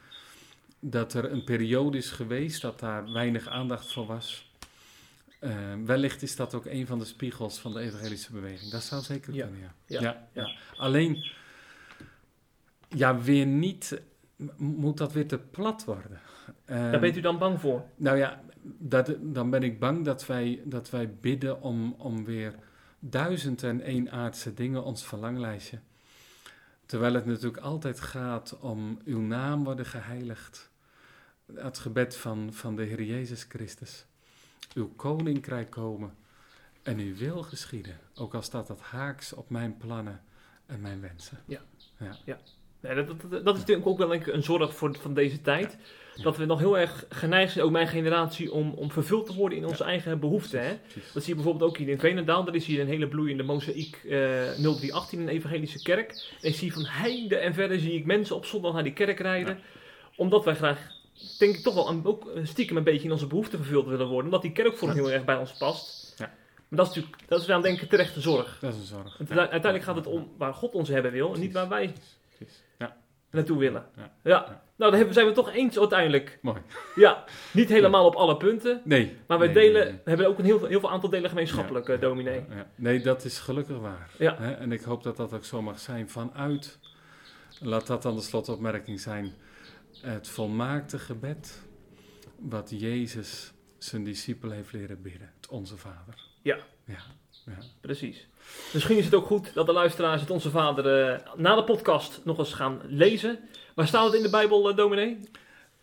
[0.79, 4.51] dat er een periode is geweest dat daar weinig aandacht voor was.
[5.39, 5.51] Eh,
[5.85, 8.71] wellicht is dat ook een van de spiegels van de evangelische beweging.
[8.71, 9.43] Dat zou zeker Ja.
[9.45, 9.99] kunnen, ja.
[10.01, 10.51] Ja, Ja.
[10.77, 11.25] Alleen,
[12.89, 14.01] ja, weer niet,
[14.57, 16.19] moet dat weer te plat worden.
[16.65, 17.83] Daar bent u dan bang voor?
[17.95, 18.41] nou ja,
[18.77, 22.55] dat, dan ben ik bang dat wij, dat wij bidden om, om weer
[22.99, 25.79] duizend en één aardse dingen, ons verlanglijstje.
[26.85, 30.69] Terwijl het natuurlijk altijd gaat om uw naam worden geheiligd.
[31.53, 34.05] Het gebed van, van de Heer Jezus Christus.
[34.73, 36.15] Uw koninkrijk komen
[36.83, 37.99] en uw wil geschieden.
[38.15, 40.21] Ook al staat dat haaks op mijn plannen
[40.65, 41.37] en mijn wensen.
[42.81, 45.77] Nee, dat, dat, dat is natuurlijk ook wel ik, een zorg voor, van deze tijd.
[46.23, 49.57] Dat we nog heel erg geneigd zijn, ook mijn generatie, om, om vervuld te worden
[49.57, 50.63] in onze eigen behoeften.
[50.63, 50.73] Hè?
[51.13, 52.43] Dat zie je bijvoorbeeld ook hier in Veenendaal.
[52.43, 56.09] Daar is hier een hele bloeiende mozaïek eh 0318, een evangelische kerk.
[56.41, 59.19] En ik zie van heinde en verder zie ik mensen op zondag naar die kerk
[59.19, 59.59] rijden.
[60.15, 60.91] Omdat wij graag,
[61.37, 64.25] denk ik toch wel een, ook stiekem een beetje in onze behoeften vervuld willen worden.
[64.25, 64.97] Omdat die kerkvorm Ja.
[64.97, 66.13] heel erg bij ons past.
[66.17, 66.25] Ja.
[66.67, 68.57] Maar dat is natuurlijk, dat is dan denk ik terechte zorg.
[68.61, 69.19] Dat is een zorg.
[69.29, 71.93] Uiteindelijk gaat het om waar God ons hebben wil en niet waar wij
[73.31, 73.85] naartoe willen.
[73.95, 74.11] Ja.
[74.23, 74.61] Ja.
[74.75, 76.39] Nou, daar zijn we toch eens uiteindelijk.
[76.41, 76.61] mooi.
[76.95, 77.23] Ja,
[77.53, 78.81] niet helemaal op alle punten.
[78.83, 79.17] Nee.
[79.27, 80.01] Maar nee, delen, nee, nee.
[80.03, 82.43] we hebben ook een heel, heel veel aantal delen gemeenschappelijk, Ja, eh, dominee.
[82.75, 84.09] Nee, dat is gelukkig waar.
[84.17, 84.35] Ja.
[84.37, 84.51] Hè?
[84.51, 86.79] En ik hoop dat dat ook zo mag zijn vanuit,
[87.59, 89.33] laat dat dan de slotopmerking zijn,
[90.01, 91.67] het volmaakte gebed
[92.39, 95.33] wat Jezus zijn discipelen heeft leren bidden.
[95.35, 96.25] Het Onze Vader.
[96.41, 96.57] Ja.
[96.85, 96.99] Ja.
[97.45, 97.57] ja.
[97.81, 98.27] Precies.
[98.73, 102.21] Misschien is het ook goed dat de luisteraars het Onze Vader eh, na de podcast
[102.23, 103.39] nog eens gaan lezen.
[103.75, 105.19] Waar staat het in de Bijbel, eh, dominee?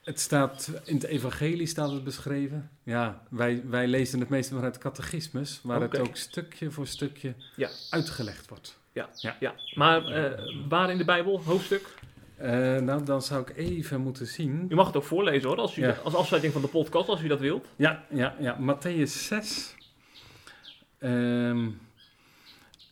[0.05, 2.71] Het staat, in het evangelie staat het beschreven.
[2.83, 7.35] Ja, wij, wij lezen het meestal vanuit het catechismus, waar het ook stukje voor stukje
[7.57, 7.69] Ja.
[7.91, 8.79] uitgelegd wordt.
[8.93, 11.95] Ja, maar eh, waar in de Bijbel, hoofdstuk?
[12.81, 14.67] Nou, dan zou ik even moeten zien.
[14.69, 15.97] U mag het ook voorlezen hoor, als, u, Ja.
[16.05, 17.67] als afsluiting van de podcast, als u dat wilt.
[17.77, 18.59] Ja, ja, ja.
[18.61, 19.75] Matthäus 6.
[20.99, 21.69] Ehm,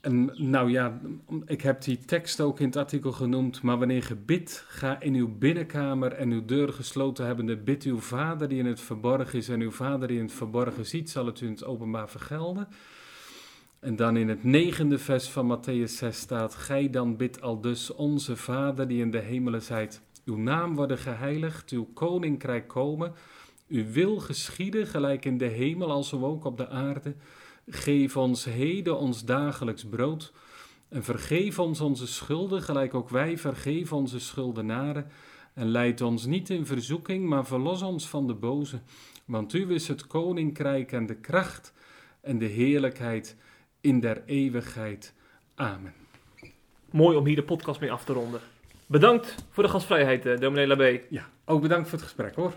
[0.04, 1.00] en, nou ja,
[1.46, 3.62] ik heb die tekst ook in het artikel genoemd.
[3.62, 7.98] Maar wanneer ge bidt, ga in uw binnenkamer en uw deur gesloten hebbende, bid uw
[7.98, 9.48] vader die in het verborgen is.
[9.48, 12.68] En uw vader die in het verborgen ziet, zal het u in het openbaar vergelden.
[13.78, 17.94] En dan in het negende vers van Matthäus 6 staat: Gij dan bidt al dus
[17.94, 20.00] onze Vader die in de hemelen zijt.
[20.24, 23.12] Uw naam worden geheiligd, uw koninkrijk komen.
[23.68, 27.14] Uw wil geschieden, gelijk in de hemel als ook op de aarde.
[27.66, 30.32] Geef ons heden ons dagelijks brood.
[30.88, 35.06] En vergeef ons onze schulden, gelijk ook wij vergeven onze schuldenaren.
[35.54, 38.80] En leid ons niet in verzoeking, maar verlos ons van de boze.
[39.24, 41.72] Want u is het koninkrijk en de kracht
[42.20, 43.36] en de heerlijkheid
[43.80, 45.14] in der eeuwigheid.
[45.54, 45.92] Amen.
[46.90, 48.40] Mooi om hier de podcast mee af te ronden.
[48.86, 51.00] Bedankt voor de gastvrijheid, eh, dominee Labé.
[51.10, 52.54] Ja, ook bedankt voor het gesprek hoor.